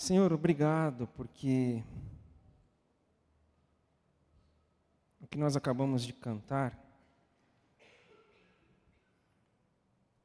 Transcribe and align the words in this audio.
Senhor, 0.00 0.32
obrigado, 0.32 1.06
porque 1.08 1.84
o 5.20 5.26
que 5.26 5.36
nós 5.36 5.58
acabamos 5.58 6.02
de 6.02 6.14
cantar 6.14 6.74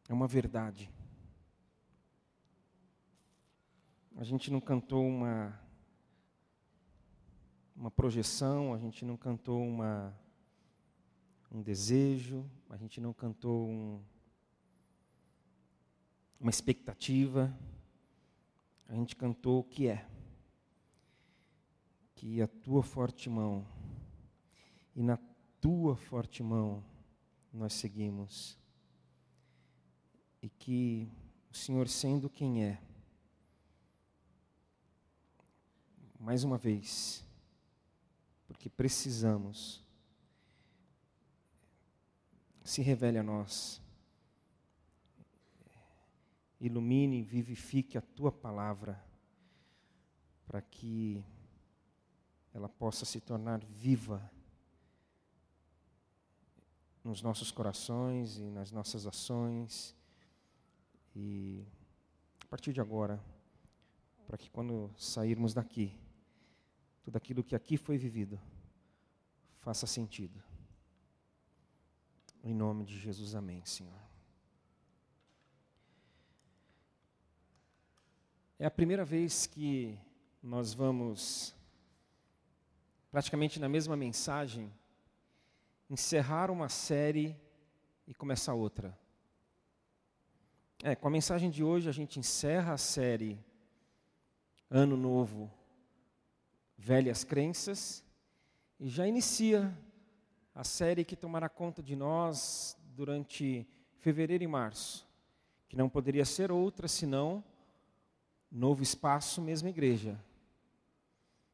é 0.07 0.13
uma 0.13 0.29
verdade. 0.29 0.89
A 4.15 4.23
gente 4.23 4.49
não 4.49 4.61
cantou 4.61 5.05
uma 5.05 5.59
uma 7.75 7.91
projeção, 7.91 8.73
a 8.73 8.77
gente 8.77 9.03
não 9.03 9.17
cantou 9.17 9.61
uma 9.61 10.17
um 11.51 11.61
desejo, 11.61 12.49
a 12.69 12.77
gente 12.77 13.01
não 13.01 13.11
cantou 13.11 13.67
um, 13.67 14.01
uma 16.39 16.49
expectativa, 16.49 17.53
a 18.87 18.93
gente 18.93 19.15
cantou 19.15 19.59
o 19.59 19.63
que 19.63 19.87
é. 19.87 20.07
Que 22.13 22.41
a 22.41 22.47
tua 22.47 22.81
forte 22.81 23.29
mão, 23.29 23.67
e 24.95 25.03
na 25.03 25.17
tua 25.59 25.95
forte 25.95 26.41
mão 26.41 26.83
nós 27.51 27.73
seguimos. 27.73 28.57
E 30.41 30.49
que 30.49 31.11
o 31.51 31.55
Senhor, 31.55 31.87
sendo 31.87 32.29
quem 32.29 32.63
é, 32.63 32.81
mais 36.19 36.43
uma 36.43 36.57
vez, 36.57 37.23
porque 38.47 38.69
precisamos, 38.69 39.83
se 42.63 42.81
revele 42.81 43.17
a 43.17 43.23
nós 43.23 43.84
ilumine 46.67 47.19
e 47.19 47.23
vivifique 47.23 47.97
a 47.97 48.01
tua 48.01 48.31
palavra, 48.31 49.03
para 50.45 50.61
que 50.61 51.23
ela 52.53 52.69
possa 52.69 53.05
se 53.05 53.19
tornar 53.19 53.59
viva 53.65 54.31
nos 57.03 57.21
nossos 57.21 57.51
corações 57.51 58.37
e 58.37 58.49
nas 58.49 58.71
nossas 58.71 59.05
ações. 59.05 59.95
E 61.15 61.65
a 62.41 62.45
partir 62.47 62.73
de 62.73 62.81
agora, 62.81 63.23
para 64.25 64.37
que 64.37 64.49
quando 64.49 64.91
sairmos 64.97 65.53
daqui, 65.53 65.93
tudo 67.03 67.17
aquilo 67.17 67.43
que 67.43 67.55
aqui 67.55 67.77
foi 67.77 67.97
vivido 67.97 68.39
faça 69.59 69.85
sentido. 69.85 70.41
Em 72.43 72.53
nome 72.53 72.85
de 72.85 72.99
Jesus, 72.99 73.35
amém, 73.35 73.65
Senhor. 73.65 74.14
É 78.57 78.65
a 78.65 78.71
primeira 78.71 79.03
vez 79.03 79.45
que 79.45 79.99
nós 80.41 80.73
vamos, 80.73 81.53
praticamente 83.11 83.59
na 83.59 83.67
mesma 83.67 83.97
mensagem, 83.97 84.71
encerrar 85.89 86.49
uma 86.49 86.69
série 86.69 87.35
e 88.07 88.13
começar 88.13 88.53
outra. 88.53 88.97
É, 90.81 90.95
com 90.95 91.05
a 91.05 91.11
mensagem 91.11 91.49
de 91.49 91.65
hoje 91.65 91.89
a 91.89 91.91
gente 91.91 92.17
encerra 92.17 92.71
a 92.71 92.77
série 92.77 93.37
Ano 94.69 94.95
Novo, 94.95 95.51
Velhas 96.77 97.25
Crenças, 97.25 98.05
e 98.79 98.87
já 98.87 99.05
inicia 99.05 99.77
a 100.53 100.63
série 100.63 101.03
que 101.03 101.17
tomará 101.17 101.49
conta 101.49 101.83
de 101.83 101.93
nós 101.93 102.77
durante 102.95 103.67
fevereiro 103.97 104.45
e 104.45 104.47
março, 104.47 105.05
que 105.67 105.75
não 105.75 105.89
poderia 105.89 106.23
ser 106.23 106.53
outra 106.53 106.87
senão 106.87 107.43
Novo 108.51 108.83
espaço, 108.83 109.41
mesma 109.41 109.69
igreja. 109.69 110.19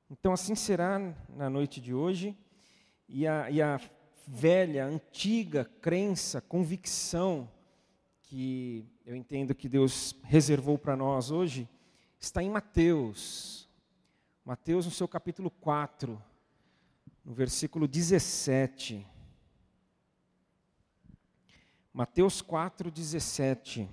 Então, 0.09 0.33
assim 0.33 0.55
será 0.55 0.99
na 1.29 1.49
noite 1.49 1.79
de 1.79 1.93
hoje. 1.93 2.37
E 3.07 3.25
a, 3.27 3.49
e 3.49 3.61
a 3.61 3.79
velha, 4.27 4.85
antiga 4.85 5.65
crença, 5.81 6.41
convicção 6.41 7.49
que 8.23 8.85
eu 9.05 9.15
entendo 9.15 9.53
que 9.53 9.67
Deus 9.67 10.15
reservou 10.23 10.77
para 10.77 10.95
nós 10.95 11.31
hoje, 11.31 11.67
está 12.19 12.41
em 12.41 12.49
Mateus. 12.49 13.69
Mateus, 14.45 14.85
no 14.85 14.91
seu 14.91 15.07
capítulo 15.07 15.51
4, 15.51 16.21
no 17.25 17.33
versículo 17.33 17.87
17. 17.87 19.05
Mateus 21.93 22.41
4, 22.41 22.89
17. 22.89 23.89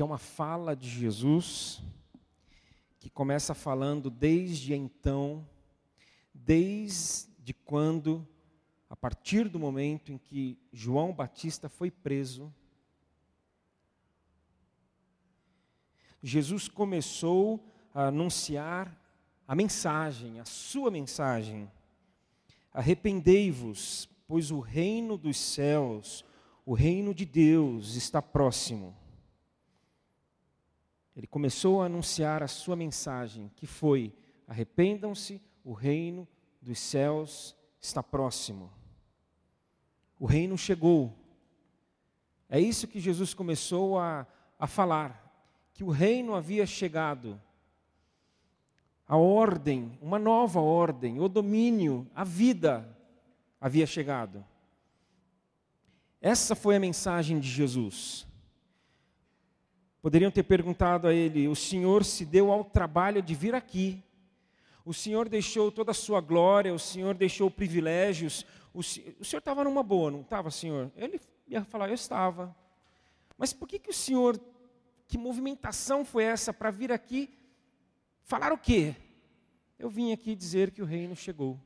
Que 0.00 0.02
é 0.02 0.06
uma 0.06 0.16
fala 0.16 0.74
de 0.74 0.88
Jesus, 0.88 1.82
que 2.98 3.10
começa 3.10 3.52
falando 3.52 4.08
desde 4.08 4.72
então, 4.72 5.46
desde 6.32 7.52
quando, 7.66 8.26
a 8.88 8.96
partir 8.96 9.46
do 9.46 9.58
momento 9.58 10.10
em 10.10 10.16
que 10.16 10.58
João 10.72 11.12
Batista 11.12 11.68
foi 11.68 11.90
preso, 11.90 12.50
Jesus 16.22 16.66
começou 16.66 17.62
a 17.92 18.06
anunciar 18.06 18.98
a 19.46 19.54
mensagem, 19.54 20.40
a 20.40 20.46
sua 20.46 20.90
mensagem. 20.90 21.70
Arrependei-vos, 22.72 24.08
pois 24.26 24.50
o 24.50 24.60
reino 24.60 25.18
dos 25.18 25.36
céus, 25.36 26.24
o 26.64 26.72
reino 26.72 27.12
de 27.12 27.26
Deus 27.26 27.96
está 27.96 28.22
próximo. 28.22 28.96
Ele 31.20 31.26
começou 31.26 31.82
a 31.82 31.84
anunciar 31.84 32.42
a 32.42 32.48
sua 32.48 32.74
mensagem, 32.74 33.50
que 33.54 33.66
foi: 33.66 34.10
arrependam-se, 34.48 35.38
o 35.62 35.74
reino 35.74 36.26
dos 36.62 36.78
céus 36.78 37.54
está 37.78 38.02
próximo. 38.02 38.72
O 40.18 40.24
reino 40.24 40.56
chegou. 40.56 41.14
É 42.48 42.58
isso 42.58 42.88
que 42.88 42.98
Jesus 42.98 43.34
começou 43.34 43.98
a, 43.98 44.26
a 44.58 44.66
falar: 44.66 45.30
que 45.74 45.84
o 45.84 45.90
reino 45.90 46.34
havia 46.34 46.64
chegado. 46.64 47.38
A 49.06 49.18
ordem, 49.18 49.98
uma 50.00 50.18
nova 50.18 50.58
ordem, 50.58 51.20
o 51.20 51.28
domínio, 51.28 52.10
a 52.14 52.24
vida 52.24 52.96
havia 53.60 53.86
chegado. 53.86 54.42
Essa 56.18 56.54
foi 56.54 56.76
a 56.76 56.80
mensagem 56.80 57.38
de 57.38 57.48
Jesus. 57.50 58.26
Poderiam 60.02 60.30
ter 60.30 60.42
perguntado 60.42 61.06
a 61.06 61.14
ele: 61.14 61.48
o 61.48 61.54
Senhor 61.54 62.04
se 62.04 62.24
deu 62.24 62.50
ao 62.50 62.64
trabalho 62.64 63.22
de 63.22 63.34
vir 63.34 63.54
aqui, 63.54 64.02
o 64.84 64.94
Senhor 64.94 65.28
deixou 65.28 65.70
toda 65.70 65.90
a 65.90 65.94
sua 65.94 66.20
glória, 66.20 66.72
o 66.72 66.78
Senhor 66.78 67.14
deixou 67.14 67.50
privilégios, 67.50 68.46
o, 68.72 68.80
o 68.80 69.24
Senhor 69.24 69.38
estava 69.38 69.62
numa 69.64 69.82
boa, 69.82 70.10
não 70.10 70.22
estava, 70.22 70.50
Senhor? 70.50 70.90
Ele 70.96 71.20
ia 71.46 71.64
falar: 71.64 71.88
eu 71.88 71.94
estava. 71.94 72.54
Mas 73.36 73.52
por 73.52 73.68
que, 73.68 73.78
que 73.78 73.90
o 73.90 73.94
Senhor, 73.94 74.40
que 75.06 75.18
movimentação 75.18 76.04
foi 76.04 76.24
essa 76.24 76.52
para 76.52 76.70
vir 76.70 76.92
aqui 76.92 77.30
falar 78.22 78.52
o 78.52 78.58
quê? 78.58 78.94
Eu 79.78 79.88
vim 79.88 80.12
aqui 80.12 80.34
dizer 80.34 80.70
que 80.70 80.82
o 80.82 80.84
reino 80.84 81.16
chegou. 81.16 81.58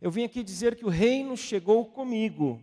Eu 0.00 0.10
vim 0.10 0.24
aqui 0.24 0.42
dizer 0.42 0.76
que 0.76 0.84
o 0.84 0.90
reino 0.90 1.36
chegou 1.36 1.86
comigo. 1.86 2.62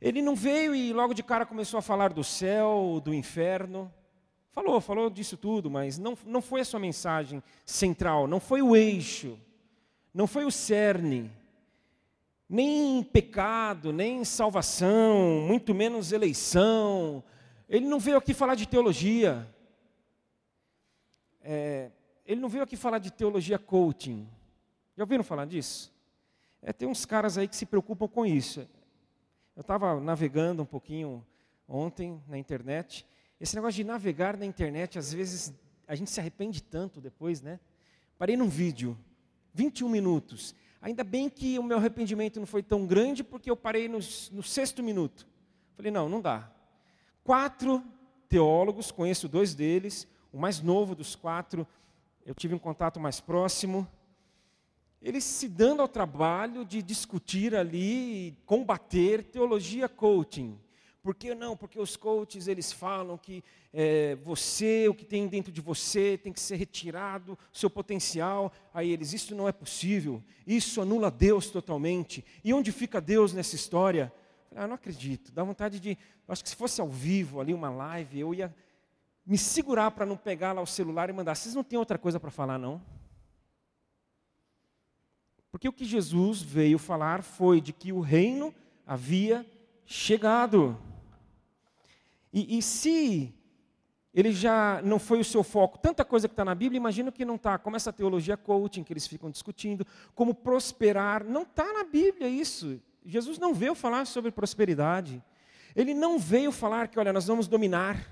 Ele 0.00 0.20
não 0.20 0.36
veio 0.36 0.74
e 0.74 0.92
logo 0.92 1.14
de 1.14 1.22
cara 1.22 1.46
começou 1.46 1.78
a 1.78 1.82
falar 1.82 2.12
do 2.12 2.22
céu, 2.22 3.00
do 3.02 3.14
inferno. 3.14 3.92
Falou, 4.56 4.80
falou 4.80 5.10
disso 5.10 5.36
tudo, 5.36 5.70
mas 5.70 5.98
não, 5.98 6.16
não 6.24 6.40
foi 6.40 6.62
a 6.62 6.64
sua 6.64 6.80
mensagem 6.80 7.42
central, 7.62 8.26
não 8.26 8.40
foi 8.40 8.62
o 8.62 8.74
eixo, 8.74 9.38
não 10.14 10.26
foi 10.26 10.46
o 10.46 10.50
cerne, 10.50 11.30
nem 12.48 13.02
pecado, 13.02 13.92
nem 13.92 14.24
salvação, 14.24 15.42
muito 15.46 15.74
menos 15.74 16.10
eleição. 16.10 17.22
Ele 17.68 17.84
não 17.84 18.00
veio 18.00 18.16
aqui 18.16 18.32
falar 18.32 18.54
de 18.54 18.66
teologia. 18.66 19.46
É, 21.42 21.90
ele 22.24 22.40
não 22.40 22.48
veio 22.48 22.64
aqui 22.64 22.78
falar 22.78 22.98
de 22.98 23.10
teologia 23.10 23.58
coaching. 23.58 24.26
Já 24.96 25.02
ouviram 25.02 25.22
falar 25.22 25.44
disso? 25.44 25.92
É, 26.62 26.72
tem 26.72 26.88
uns 26.88 27.04
caras 27.04 27.36
aí 27.36 27.46
que 27.46 27.56
se 27.56 27.66
preocupam 27.66 28.08
com 28.08 28.24
isso. 28.24 28.66
Eu 29.54 29.60
estava 29.60 30.00
navegando 30.00 30.62
um 30.62 30.66
pouquinho 30.66 31.22
ontem 31.68 32.22
na 32.26 32.38
internet 32.38 33.04
esse 33.40 33.54
negócio 33.54 33.76
de 33.76 33.84
navegar 33.84 34.36
na 34.36 34.46
internet, 34.46 34.98
às 34.98 35.12
vezes 35.12 35.52
a 35.86 35.94
gente 35.94 36.10
se 36.10 36.18
arrepende 36.18 36.62
tanto 36.62 37.00
depois, 37.00 37.40
né? 37.40 37.60
Parei 38.18 38.36
num 38.36 38.48
vídeo, 38.48 38.96
21 39.52 39.88
minutos. 39.88 40.54
Ainda 40.80 41.04
bem 41.04 41.28
que 41.28 41.58
o 41.58 41.62
meu 41.62 41.78
arrependimento 41.78 42.38
não 42.38 42.46
foi 42.46 42.62
tão 42.62 42.86
grande, 42.86 43.22
porque 43.22 43.50
eu 43.50 43.56
parei 43.56 43.88
no, 43.88 43.98
no 44.32 44.42
sexto 44.42 44.82
minuto. 44.82 45.26
Falei, 45.76 45.90
não, 45.90 46.08
não 46.08 46.20
dá. 46.20 46.50
Quatro 47.22 47.82
teólogos, 48.28 48.90
conheço 48.90 49.28
dois 49.28 49.54
deles, 49.54 50.06
o 50.32 50.38
mais 50.38 50.60
novo 50.60 50.94
dos 50.94 51.14
quatro, 51.14 51.66
eu 52.24 52.34
tive 52.34 52.54
um 52.54 52.58
contato 52.58 52.98
mais 52.98 53.20
próximo. 53.20 53.86
eles 55.00 55.24
se 55.24 55.48
dando 55.48 55.82
ao 55.82 55.88
trabalho 55.88 56.64
de 56.64 56.82
discutir 56.82 57.54
ali, 57.54 58.36
combater 58.44 59.22
teologia 59.22 59.88
coaching. 59.88 60.58
Por 61.06 61.14
que 61.14 61.36
não? 61.36 61.56
Porque 61.56 61.78
os 61.78 61.96
coaches 61.96 62.48
eles 62.48 62.72
falam 62.72 63.16
que 63.16 63.44
é, 63.72 64.16
você, 64.16 64.88
o 64.88 64.94
que 64.94 65.04
tem 65.04 65.28
dentro 65.28 65.52
de 65.52 65.60
você, 65.60 66.18
tem 66.18 66.32
que 66.32 66.40
ser 66.40 66.56
retirado, 66.56 67.38
seu 67.52 67.70
potencial. 67.70 68.52
Aí 68.74 68.90
eles, 68.90 69.12
isso 69.12 69.32
não 69.32 69.46
é 69.46 69.52
possível, 69.52 70.20
isso 70.44 70.82
anula 70.82 71.08
Deus 71.08 71.48
totalmente. 71.48 72.24
E 72.42 72.52
onde 72.52 72.72
fica 72.72 73.00
Deus 73.00 73.32
nessa 73.32 73.54
história? 73.54 74.12
Ah, 74.52 74.66
não 74.66 74.74
acredito, 74.74 75.30
dá 75.30 75.44
vontade 75.44 75.78
de. 75.78 75.96
Acho 76.26 76.42
que 76.42 76.50
se 76.50 76.56
fosse 76.56 76.80
ao 76.80 76.88
vivo, 76.88 77.40
ali 77.40 77.54
uma 77.54 77.70
live, 77.70 78.18
eu 78.18 78.34
ia 78.34 78.52
me 79.24 79.38
segurar 79.38 79.92
para 79.92 80.04
não 80.04 80.16
pegar 80.16 80.54
lá 80.54 80.60
o 80.60 80.66
celular 80.66 81.08
e 81.08 81.12
mandar. 81.12 81.36
Vocês 81.36 81.54
não 81.54 81.62
têm 81.62 81.78
outra 81.78 81.98
coisa 81.98 82.18
para 82.18 82.32
falar, 82.32 82.58
não? 82.58 82.82
Porque 85.52 85.68
o 85.68 85.72
que 85.72 85.84
Jesus 85.84 86.42
veio 86.42 86.78
falar 86.80 87.22
foi 87.22 87.60
de 87.60 87.72
que 87.72 87.92
o 87.92 88.00
reino 88.00 88.52
havia 88.84 89.46
chegado. 89.86 90.76
E, 92.32 92.58
e 92.58 92.62
se 92.62 93.34
ele 94.16 94.32
já 94.32 94.80
não 94.82 94.98
foi 94.98 95.20
o 95.20 95.24
seu 95.24 95.44
foco, 95.44 95.78
tanta 95.78 96.04
coisa 96.04 96.26
que 96.26 96.32
está 96.32 96.44
na 96.44 96.54
Bíblia, 96.54 96.78
imagino 96.78 97.12
que 97.12 97.24
não 97.24 97.34
está, 97.34 97.58
como 97.58 97.76
essa 97.76 97.92
teologia 97.92 98.34
coaching 98.34 98.82
que 98.82 98.92
eles 98.92 99.06
ficam 99.06 99.30
discutindo, 99.30 99.86
como 100.14 100.34
prosperar, 100.34 101.22
não 101.22 101.42
está 101.42 101.70
na 101.72 101.84
Bíblia 101.84 102.26
isso. 102.26 102.80
Jesus 103.04 103.38
não 103.38 103.52
veio 103.52 103.74
falar 103.74 104.06
sobre 104.06 104.30
prosperidade. 104.30 105.22
Ele 105.74 105.92
não 105.92 106.18
veio 106.18 106.50
falar 106.50 106.88
que, 106.88 106.98
olha, 106.98 107.12
nós 107.12 107.26
vamos 107.26 107.46
dominar. 107.46 108.08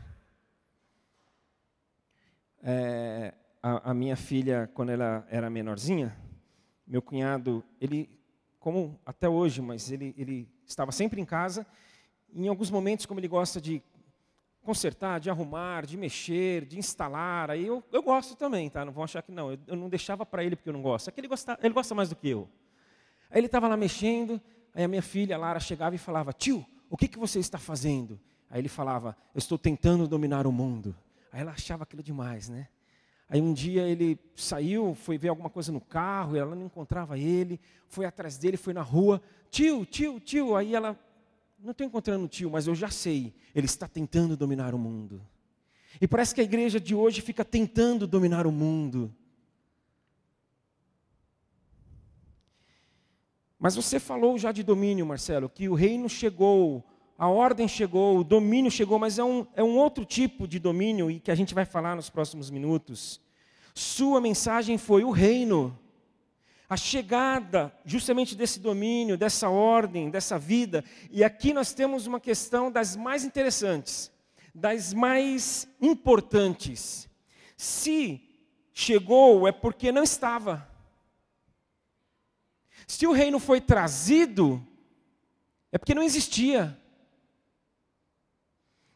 É, 2.63 3.33
a, 3.63 3.91
a 3.91 3.95
minha 3.95 4.15
filha, 4.15 4.71
quando 4.75 4.91
ela 4.91 5.27
era 5.31 5.49
menorzinha, 5.49 6.15
meu 6.87 7.01
cunhado, 7.01 7.65
ele, 7.81 8.11
como 8.61 9.01
até 9.07 9.27
hoje, 9.27 9.63
mas 9.63 9.91
ele, 9.91 10.15
ele 10.19 10.47
estava 10.67 10.93
sempre 10.93 11.19
em 11.19 11.25
casa, 11.25 11.67
em 12.35 12.47
alguns 12.47 12.71
momentos, 12.71 13.07
como 13.07 13.21
ele 13.21 13.29
gosta 13.29 13.59
de 13.59 13.83
consertar, 14.65 15.21
de 15.21 15.31
arrumar, 15.31 15.87
de 15.87 15.97
mexer, 15.97 16.65
de 16.65 16.79
instalar. 16.79 17.51
Aí 17.51 17.67
eu, 17.67 17.85
eu 17.93 18.03
gosto 18.03 18.35
também, 18.35 18.69
tá? 18.69 18.85
Não 18.85 18.93
vão 18.93 19.05
achar 19.05 19.23
que 19.23 19.31
não. 19.31 19.53
Eu, 19.53 19.59
eu 19.69 19.77
não 19.77 19.89
deixava 19.89 20.27
para 20.27 20.43
ele 20.43 20.57
porque 20.57 20.69
eu 20.69 20.73
não 20.73 20.83
gosto. 20.83 21.09
É 21.09 21.13
que 21.13 21.21
ele 21.21 21.29
gosta, 21.29 21.59
ele 21.63 21.75
gosta 21.75 21.95
mais 21.95 22.09
do 22.09 22.17
que 22.17 22.29
eu. 22.29 22.49
Aí 23.31 23.39
ele 23.39 23.47
estava 23.47 23.69
lá 23.69 23.77
mexendo, 23.77 24.41
aí 24.75 24.85
a 24.85 24.89
minha 24.89 25.03
filha, 25.03 25.37
Lara, 25.37 25.61
chegava 25.61 25.95
e 25.95 25.99
falava: 25.99 26.33
Tio, 26.33 26.67
o 26.91 26.97
que, 26.97 27.07
que 27.07 27.19
você 27.19 27.39
está 27.39 27.59
fazendo? 27.59 28.19
Aí 28.51 28.61
ele 28.61 28.69
falava: 28.69 29.17
Eu 29.35 29.39
estou 29.39 29.59
tentando 29.59 30.09
dominar 30.09 30.47
o 30.47 30.53
mundo. 30.53 30.97
Aí 31.31 31.41
ela 31.41 31.53
achava 31.53 31.83
aquilo 31.83 32.03
demais, 32.03 32.49
né? 32.49 32.69
Aí 33.29 33.41
um 33.41 33.53
dia 33.53 33.83
ele 33.83 34.19
saiu, 34.37 34.95
foi 34.95 35.19
ver 35.19 35.29
alguma 35.29 35.51
coisa 35.51 35.73
no 35.73 35.81
carro, 35.81 36.37
ela 36.37 36.55
não 36.55 36.67
encontrava 36.67 37.19
ele, 37.19 37.59
foi 37.89 38.05
atrás 38.05 38.37
dele, 38.37 38.57
foi 38.57 38.73
na 38.73 38.83
rua, 38.83 39.21
tio, 39.51 39.85
tio, 39.85 40.21
tio. 40.21 40.55
Aí 40.55 40.75
ela 40.75 40.99
não 41.65 41.73
estou 41.73 41.87
encontrando 41.87 42.27
o 42.27 42.29
tio, 42.29 42.51
mas 42.51 42.67
eu 42.67 42.75
já 42.75 42.91
sei, 42.91 43.35
ele 43.55 43.65
está 43.67 43.89
tentando 43.89 44.37
dominar 44.37 44.75
o 44.75 44.79
mundo. 44.79 45.23
E 46.01 46.07
parece 46.07 46.35
que 46.35 46.41
a 46.41 46.45
igreja 46.45 46.79
de 46.79 46.95
hoje 46.95 47.23
fica 47.23 47.45
tentando 47.45 48.07
dominar 48.07 48.47
o 48.47 48.53
mundo. 48.53 49.15
Mas 53.59 53.75
você 53.75 53.99
falou 53.99 54.37
já 54.37 54.53
de 54.53 54.63
domínio, 54.63 55.07
Marcelo, 55.07 55.49
que 55.49 55.69
o 55.69 55.75
reino 55.75 56.07
chegou, 56.07 56.85
a 57.17 57.29
ordem 57.29 57.67
chegou, 57.67 58.19
o 58.19 58.25
domínio 58.25 58.71
chegou, 58.71 58.99
mas 58.99 59.19
é 59.19 59.25
um, 59.25 59.47
é 59.55 59.63
um 59.63 59.79
outro 59.79 60.05
tipo 60.05 60.47
de 60.47 60.59
domínio 60.59 61.11
e 61.11 61.19
que 61.19 61.31
a 61.31 61.35
gente 61.35 61.55
vai 61.55 61.65
falar 61.65 61.97
nos 61.97 62.11
próximos 62.11 62.51
minutos. 62.51 63.21
Sua 63.75 64.21
mensagem 64.21 64.77
foi 64.77 65.03
o 65.03 65.11
reino 65.11 65.79
a 66.69 66.77
chegada 66.77 67.73
justamente 67.85 68.35
desse 68.35 68.59
domínio, 68.59 69.17
dessa 69.17 69.49
ordem, 69.49 70.11
dessa 70.11 70.39
vida. 70.39 70.85
E 71.11 71.23
aqui 71.23 71.53
nós 71.53 71.73
temos 71.73 72.07
uma 72.07 72.19
questão 72.19 72.71
das 72.71 72.97
mais 72.97 73.25
interessantes, 73.25 74.11
das 74.55 74.93
mais 74.93 75.69
importantes. 75.81 77.09
Se 77.57 78.21
chegou, 78.73 79.47
é 79.47 79.53
porque 79.53 79.93
não 79.93 80.03
estava. 80.03 80.69
Se 82.87 83.07
o 83.07 83.13
reino 83.13 83.39
foi 83.39 83.61
trazido, 83.61 84.65
é 85.71 85.79
porque 85.79 85.95
não 85.95 86.03
existia. 86.03 86.79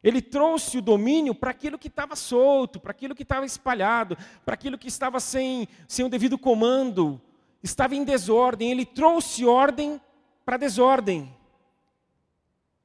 Ele 0.02 0.22
trouxe 0.22 0.78
o 0.78 0.82
domínio 0.82 1.34
para 1.34 1.50
aquilo 1.50 1.78
que 1.78 1.88
estava 1.88 2.14
solto, 2.14 2.78
para 2.78 2.92
aquilo 2.92 3.14
que 3.14 3.24
estava 3.24 3.44
espalhado, 3.44 4.16
para 4.44 4.54
aquilo 4.54 4.78
que 4.78 4.88
estava 4.88 5.20
sem, 5.20 5.68
sem 5.86 6.04
o 6.04 6.08
devido 6.08 6.38
comando, 6.38 7.20
estava 7.62 7.94
em 7.94 8.04
desordem, 8.04 8.70
ele 8.70 8.84
trouxe 8.84 9.44
ordem 9.44 10.00
para 10.44 10.56
desordem. 10.56 11.34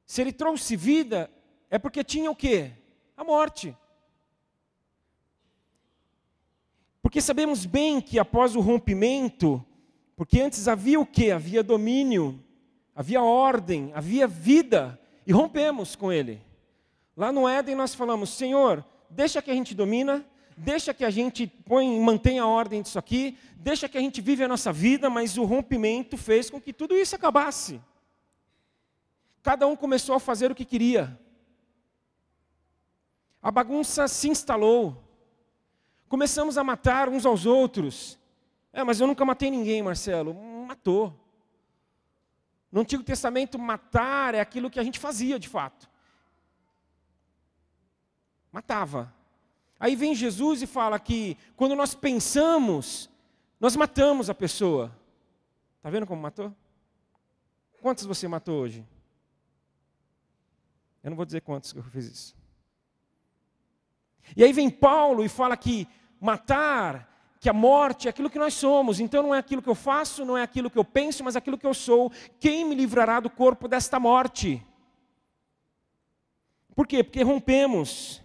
Se 0.06 0.20
ele 0.20 0.32
trouxe 0.32 0.76
vida, 0.76 1.30
é 1.70 1.78
porque 1.78 2.04
tinha 2.04 2.30
o 2.30 2.36
quê? 2.36 2.72
A 3.16 3.24
morte. 3.24 3.76
Porque 7.02 7.20
sabemos 7.20 7.64
bem 7.64 8.00
que 8.00 8.18
após 8.18 8.56
o 8.56 8.60
rompimento, 8.60 9.64
porque 10.16 10.40
antes 10.40 10.68
havia 10.68 10.98
o 10.98 11.06
quê? 11.06 11.30
Havia 11.30 11.62
domínio, 11.62 12.42
havia 12.94 13.22
ordem, 13.22 13.92
havia 13.94 14.26
vida, 14.26 14.98
e 15.26 15.32
rompemos 15.32 15.96
com 15.96 16.12
ele. 16.12 16.40
Lá 17.16 17.30
no 17.32 17.48
Éden 17.48 17.74
nós 17.74 17.94
falamos, 17.94 18.30
Senhor, 18.30 18.84
deixa 19.08 19.40
que 19.40 19.50
a 19.50 19.54
gente 19.54 19.74
domina, 19.74 20.24
deixa 20.56 20.94
que 20.94 21.04
a 21.04 21.10
gente 21.10 21.46
põe, 21.46 21.98
mantenha 22.00 22.42
a 22.42 22.46
ordem 22.46 22.82
disso 22.82 22.98
aqui, 22.98 23.38
deixa 23.56 23.88
que 23.88 23.98
a 23.98 24.00
gente 24.00 24.20
vive 24.20 24.44
a 24.44 24.48
nossa 24.48 24.72
vida, 24.72 25.08
mas 25.10 25.36
o 25.36 25.44
rompimento 25.44 26.16
fez 26.16 26.50
com 26.50 26.60
que 26.60 26.72
tudo 26.72 26.94
isso 26.96 27.14
acabasse. 27.16 27.80
Cada 29.42 29.66
um 29.66 29.76
começou 29.76 30.14
a 30.14 30.20
fazer 30.20 30.50
o 30.50 30.54
que 30.54 30.64
queria. 30.64 31.18
A 33.42 33.50
bagunça 33.50 34.08
se 34.08 34.28
instalou. 34.28 35.04
Começamos 36.08 36.56
a 36.56 36.64
matar 36.64 37.08
uns 37.08 37.26
aos 37.26 37.44
outros. 37.44 38.18
É, 38.72 38.82
mas 38.82 39.00
eu 39.00 39.06
nunca 39.06 39.24
matei 39.24 39.50
ninguém, 39.50 39.82
Marcelo. 39.82 40.34
Matou. 40.66 41.14
No 42.72 42.80
Antigo 42.80 43.02
Testamento, 43.02 43.58
matar 43.58 44.34
é 44.34 44.40
aquilo 44.40 44.70
que 44.70 44.80
a 44.80 44.82
gente 44.82 44.98
fazia 44.98 45.38
de 45.38 45.48
fato. 45.48 45.88
Matava. 48.50 49.12
Aí 49.78 49.96
vem 49.96 50.14
Jesus 50.14 50.62
e 50.62 50.66
fala 50.66 50.98
que 50.98 51.36
quando 51.56 51.74
nós 51.74 51.94
pensamos, 51.94 53.10
nós 53.60 53.76
matamos 53.76 54.30
a 54.30 54.34
pessoa. 54.34 54.94
Está 55.76 55.90
vendo 55.90 56.06
como 56.06 56.22
matou? 56.22 56.54
Quantos 57.82 58.04
você 58.04 58.26
matou 58.26 58.60
hoje? 58.60 58.86
Eu 61.02 61.10
não 61.10 61.16
vou 61.16 61.26
dizer 61.26 61.42
quantos 61.42 61.72
que 61.72 61.78
eu 61.78 61.82
fiz 61.82 62.06
isso. 62.06 62.36
E 64.34 64.42
aí 64.42 64.52
vem 64.52 64.70
Paulo 64.70 65.22
e 65.22 65.28
fala 65.28 65.54
que 65.54 65.86
matar, 66.18 67.36
que 67.38 67.50
a 67.50 67.52
morte 67.52 68.06
é 68.06 68.10
aquilo 68.10 68.30
que 68.30 68.38
nós 68.38 68.54
somos. 68.54 69.00
Então 69.00 69.22
não 69.22 69.34
é 69.34 69.38
aquilo 69.38 69.60
que 69.60 69.68
eu 69.68 69.74
faço, 69.74 70.24
não 70.24 70.38
é 70.38 70.42
aquilo 70.42 70.70
que 70.70 70.78
eu 70.78 70.84
penso, 70.84 71.22
mas 71.22 71.36
aquilo 71.36 71.58
que 71.58 71.66
eu 71.66 71.74
sou. 71.74 72.10
Quem 72.40 72.64
me 72.64 72.74
livrará 72.74 73.20
do 73.20 73.28
corpo 73.28 73.68
desta 73.68 74.00
morte? 74.00 74.66
Por 76.74 76.86
quê? 76.86 77.04
Porque 77.04 77.22
rompemos. 77.22 78.23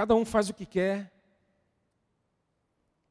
Cada 0.00 0.14
um 0.14 0.24
faz 0.24 0.48
o 0.48 0.54
que 0.54 0.64
quer. 0.64 1.12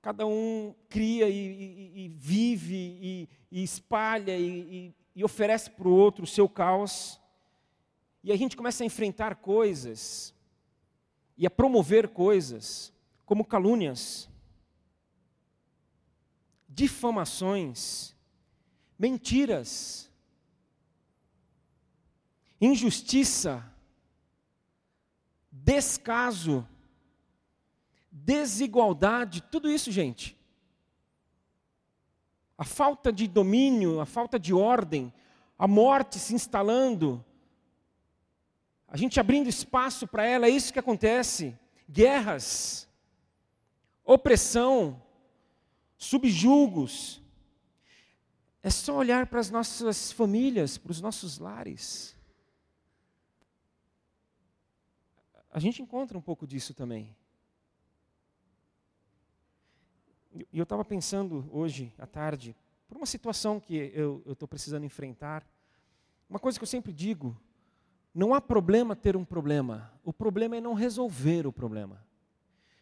Cada 0.01 0.25
um 0.25 0.73
cria 0.89 1.29
e, 1.29 1.35
e, 1.35 2.05
e 2.05 2.07
vive 2.09 2.73
e, 2.75 3.29
e 3.51 3.61
espalha 3.63 4.35
e, 4.35 4.91
oferece 5.23 5.69
para 5.69 5.87
o 5.87 5.93
outro 5.93 6.23
o 6.23 6.27
seu 6.27 6.49
caos. 6.49 7.21
E 8.23 8.31
a 8.31 8.35
gente 8.35 8.57
começa 8.57 8.81
a 8.81 8.87
enfrentar 8.87 9.35
coisas 9.35 10.33
e 11.37 11.45
a 11.45 11.51
promover 11.51 12.07
coisas 12.07 12.91
como 13.23 13.45
calúnias, 13.45 14.27
difamações, 16.67 18.15
mentiras, 18.97 20.09
injustiça, 22.59 23.63
descaso, 25.51 26.67
desigualdade, 28.11 29.41
tudo 29.41 29.69
isso, 29.69 29.91
gente. 29.91 30.37
A 32.57 32.63
falta 32.63 33.11
de 33.11 33.27
domínio, 33.27 33.99
a 33.99 34.05
falta 34.05 34.37
de 34.37 34.53
ordem, 34.53 35.13
a 35.57 35.67
morte 35.67 36.19
se 36.19 36.33
instalando, 36.33 37.23
a 38.87 38.97
gente 38.97 39.19
abrindo 39.19 39.47
espaço 39.47 40.07
para 40.07 40.25
ela, 40.25 40.47
é 40.47 40.49
isso 40.49 40.73
que 40.73 40.79
acontece. 40.79 41.57
Guerras, 41.89 42.87
opressão, 44.03 45.01
subjugos. 45.97 47.21
É 48.61 48.69
só 48.69 48.95
olhar 48.95 49.27
para 49.27 49.39
as 49.39 49.49
nossas 49.49 50.11
famílias, 50.11 50.77
para 50.77 50.91
os 50.91 50.99
nossos 50.99 51.37
lares. 51.37 52.17
a 55.51 55.59
gente 55.59 55.81
encontra 55.81 56.17
um 56.17 56.21
pouco 56.21 56.45
disso 56.45 56.73
também. 56.73 57.15
E 60.33 60.59
eu 60.59 60.63
estava 60.63 60.85
pensando 60.85 61.49
hoje 61.51 61.93
à 61.97 62.05
tarde, 62.05 62.55
por 62.87 62.97
uma 62.97 63.05
situação 63.05 63.59
que 63.59 63.91
eu 63.93 64.23
estou 64.27 64.47
precisando 64.47 64.85
enfrentar. 64.85 65.47
Uma 66.29 66.39
coisa 66.39 66.59
que 66.59 66.63
eu 66.63 66.67
sempre 66.67 66.93
digo: 66.93 67.39
não 68.13 68.33
há 68.33 68.41
problema 68.41 68.95
ter 68.95 69.15
um 69.15 69.25
problema, 69.25 69.91
o 70.03 70.13
problema 70.13 70.57
é 70.57 70.61
não 70.61 70.73
resolver 70.73 71.47
o 71.47 71.53
problema. 71.53 72.03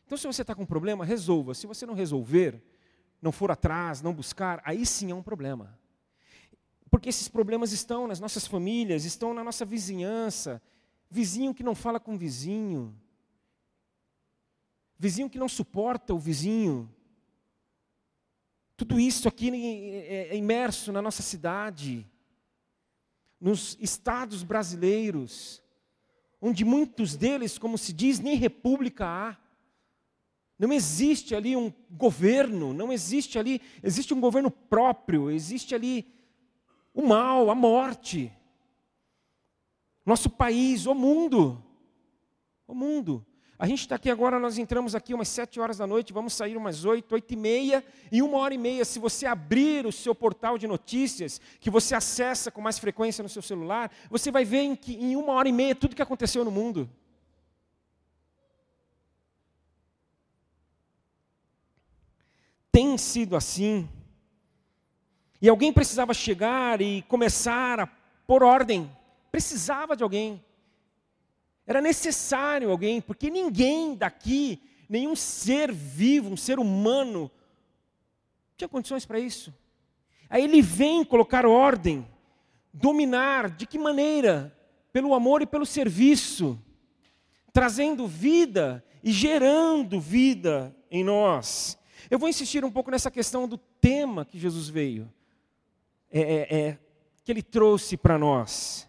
Então, 0.05 0.17
se 0.17 0.25
você 0.25 0.41
está 0.41 0.55
com 0.55 0.63
um 0.63 0.65
problema, 0.65 1.03
resolva. 1.03 1.53
Se 1.53 1.67
você 1.67 1.85
não 1.85 1.93
resolver, 1.93 2.63
não 3.21 3.31
for 3.31 3.51
atrás, 3.51 4.01
não 4.01 4.13
buscar, 4.13 4.61
aí 4.63 4.85
sim 4.85 5.11
é 5.11 5.15
um 5.15 5.21
problema. 5.21 5.77
Porque 6.89 7.09
esses 7.09 7.27
problemas 7.27 7.73
estão 7.73 8.07
nas 8.07 8.19
nossas 8.19 8.47
famílias, 8.47 9.03
estão 9.03 9.33
na 9.33 9.43
nossa 9.43 9.65
vizinhança. 9.65 10.61
Vizinho 11.09 11.53
que 11.53 11.63
não 11.63 11.75
fala 11.75 11.99
com 11.99 12.17
vizinho. 12.17 12.95
Vizinho 14.97 15.29
que 15.29 15.37
não 15.37 15.49
suporta 15.49 16.13
o 16.13 16.19
vizinho. 16.19 16.89
Tudo 18.77 18.99
isso 18.99 19.27
aqui 19.27 19.49
é, 19.49 20.27
é 20.29 20.37
imerso 20.37 20.91
na 20.91 21.01
nossa 21.01 21.23
cidade, 21.23 22.05
nos 23.41 23.75
estados 23.81 24.43
brasileiros, 24.43 25.63
onde 26.39 26.63
muitos 26.63 27.15
deles, 27.15 27.57
como 27.57 27.75
se 27.75 27.91
diz, 27.91 28.19
nem 28.19 28.35
república 28.35 29.05
há. 29.07 29.37
Não 30.59 30.71
existe 30.71 31.33
ali 31.33 31.55
um 31.55 31.73
governo, 31.89 32.71
não 32.71 32.93
existe 32.93 33.39
ali, 33.39 33.61
existe 33.81 34.13
um 34.13 34.21
governo 34.21 34.51
próprio, 34.51 35.31
existe 35.31 35.73
ali 35.73 36.13
o 36.93 37.05
mal, 37.07 37.49
a 37.49 37.55
morte. 37.55 38.31
Nosso 40.05 40.29
país, 40.29 40.85
o 40.85 40.93
mundo, 40.93 41.63
o 42.67 42.75
mundo 42.75 43.25
a 43.59 43.65
gente 43.65 43.79
está 43.79 43.95
aqui 43.95 44.09
agora, 44.09 44.39
nós 44.39 44.59
entramos 44.59 44.93
aqui 44.93 45.15
umas 45.15 45.27
sete 45.27 45.59
horas 45.59 45.79
da 45.79 45.87
noite, 45.87 46.13
vamos 46.13 46.33
sair 46.33 46.55
umas 46.55 46.85
oito, 46.85 47.13
oito 47.13 47.33
e 47.33 47.35
meia, 47.35 47.83
e 48.11 48.21
uma 48.21 48.37
hora 48.37 48.53
e 48.53 48.57
meia, 48.57 48.85
se 48.85 48.99
você 48.99 49.25
abrir 49.25 49.83
o 49.87 49.91
seu 49.91 50.13
portal 50.13 50.59
de 50.59 50.67
notícias, 50.67 51.41
que 51.59 51.69
você 51.69 51.95
acessa 51.95 52.51
com 52.51 52.61
mais 52.61 52.77
frequência 52.77 53.23
no 53.23 53.29
seu 53.29 53.41
celular, 53.41 53.91
você 54.11 54.29
vai 54.29 54.45
ver 54.45 54.61
em, 54.61 54.75
que, 54.75 54.93
em 54.93 55.15
uma 55.15 55.33
hora 55.33 55.49
e 55.49 55.51
meia 55.51 55.73
tudo 55.73 55.95
que 55.95 56.01
aconteceu 56.03 56.45
no 56.45 56.51
mundo. 56.51 56.87
Tem 62.71 62.95
sido 62.95 63.35
assim. 63.35 63.89
E 65.41 65.49
alguém 65.49 65.73
precisava 65.73 66.13
chegar 66.13 66.79
e 66.79 67.01
começar 67.03 67.79
a 67.79 67.87
pôr 67.87 68.43
ordem. 68.43 68.95
Precisava 69.31 69.95
de 69.95 70.03
alguém. 70.03 70.43
Era 71.67 71.81
necessário 71.81 72.71
alguém, 72.71 73.01
porque 73.01 73.29
ninguém 73.29 73.93
daqui, 73.93 74.61
nenhum 74.87 75.17
ser 75.17 75.69
vivo, 75.69 76.29
um 76.29 76.37
ser 76.37 76.59
humano, 76.59 77.29
tinha 78.55 78.69
condições 78.69 79.05
para 79.05 79.19
isso. 79.19 79.53
Aí 80.29 80.45
ele 80.45 80.61
vem 80.61 81.03
colocar 81.03 81.45
ordem, 81.45 82.07
dominar, 82.73 83.49
de 83.49 83.67
que 83.67 83.77
maneira? 83.77 84.57
Pelo 84.93 85.13
amor 85.13 85.41
e 85.41 85.45
pelo 85.45 85.65
serviço, 85.65 86.57
trazendo 87.51 88.07
vida 88.07 88.83
e 89.03 89.11
gerando 89.11 89.99
vida 89.99 90.73
em 90.89 91.03
nós. 91.03 91.77
Eu 92.09 92.17
vou 92.17 92.29
insistir 92.29 92.63
um 92.63 92.71
pouco 92.71 92.91
nessa 92.91 93.11
questão 93.11 93.45
do 93.45 93.57
tema 93.57 94.23
que 94.23 94.39
Jesus 94.39 94.69
veio, 94.69 95.11
é, 96.09 96.21
é, 96.21 96.57
é 96.59 96.77
que 97.25 97.31
ele 97.31 97.43
trouxe 97.43 97.97
para 97.97 98.17
nós. 98.17 98.87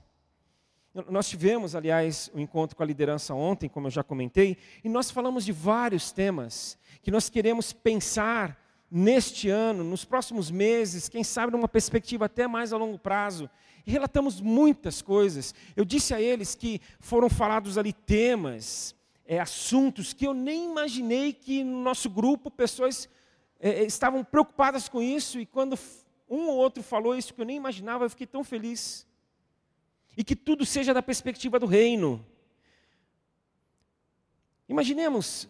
Nós 1.08 1.28
tivemos, 1.28 1.74
aliás, 1.74 2.30
o 2.34 2.38
um 2.38 2.40
encontro 2.40 2.76
com 2.76 2.82
a 2.82 2.86
liderança 2.86 3.34
ontem, 3.34 3.68
como 3.68 3.86
eu 3.86 3.90
já 3.90 4.02
comentei, 4.02 4.56
e 4.82 4.88
nós 4.88 5.10
falamos 5.10 5.44
de 5.44 5.52
vários 5.52 6.10
temas 6.10 6.78
que 7.02 7.10
nós 7.10 7.28
queremos 7.28 7.72
pensar 7.72 8.58
neste 8.90 9.48
ano, 9.48 9.84
nos 9.84 10.04
próximos 10.04 10.50
meses, 10.50 11.08
quem 11.08 11.22
sabe 11.22 11.52
numa 11.52 11.68
perspectiva 11.68 12.24
até 12.24 12.46
mais 12.46 12.72
a 12.72 12.76
longo 12.76 12.98
prazo. 12.98 13.48
E 13.86 13.90
relatamos 13.90 14.40
muitas 14.40 15.02
coisas. 15.02 15.54
Eu 15.76 15.84
disse 15.84 16.14
a 16.14 16.20
eles 16.20 16.54
que 16.54 16.80
foram 17.00 17.28
falados 17.28 17.78
ali 17.78 17.92
temas, 17.92 18.94
é, 19.26 19.38
assuntos 19.38 20.12
que 20.12 20.26
eu 20.26 20.34
nem 20.34 20.70
imaginei 20.70 21.32
que 21.32 21.62
no 21.62 21.82
nosso 21.82 22.08
grupo 22.08 22.50
pessoas 22.50 23.08
é, 23.60 23.84
estavam 23.84 24.24
preocupadas 24.24 24.88
com 24.88 25.02
isso, 25.02 25.38
e 25.38 25.46
quando 25.46 25.78
um 26.28 26.48
ou 26.48 26.56
outro 26.56 26.82
falou 26.82 27.14
isso 27.14 27.32
que 27.34 27.40
eu 27.40 27.46
nem 27.46 27.56
imaginava, 27.56 28.04
eu 28.04 28.10
fiquei 28.10 28.26
tão 28.26 28.42
feliz 28.42 29.06
e 30.18 30.24
que 30.24 30.34
tudo 30.34 30.66
seja 30.66 30.92
da 30.92 31.00
perspectiva 31.00 31.60
do 31.60 31.66
reino. 31.66 32.26
Imaginemos, 34.68 35.48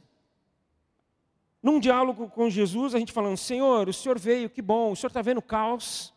num 1.62 1.80
diálogo 1.80 2.28
com 2.28 2.50
Jesus, 2.50 2.94
a 2.94 2.98
gente 2.98 3.10
falando: 3.10 3.38
Senhor, 3.38 3.88
o 3.88 3.94
Senhor 3.94 4.18
veio, 4.18 4.50
que 4.50 4.60
bom, 4.60 4.92
o 4.92 4.96
Senhor 4.96 5.08
está 5.08 5.22
vendo 5.22 5.38
o 5.38 5.42
caos, 5.42 6.12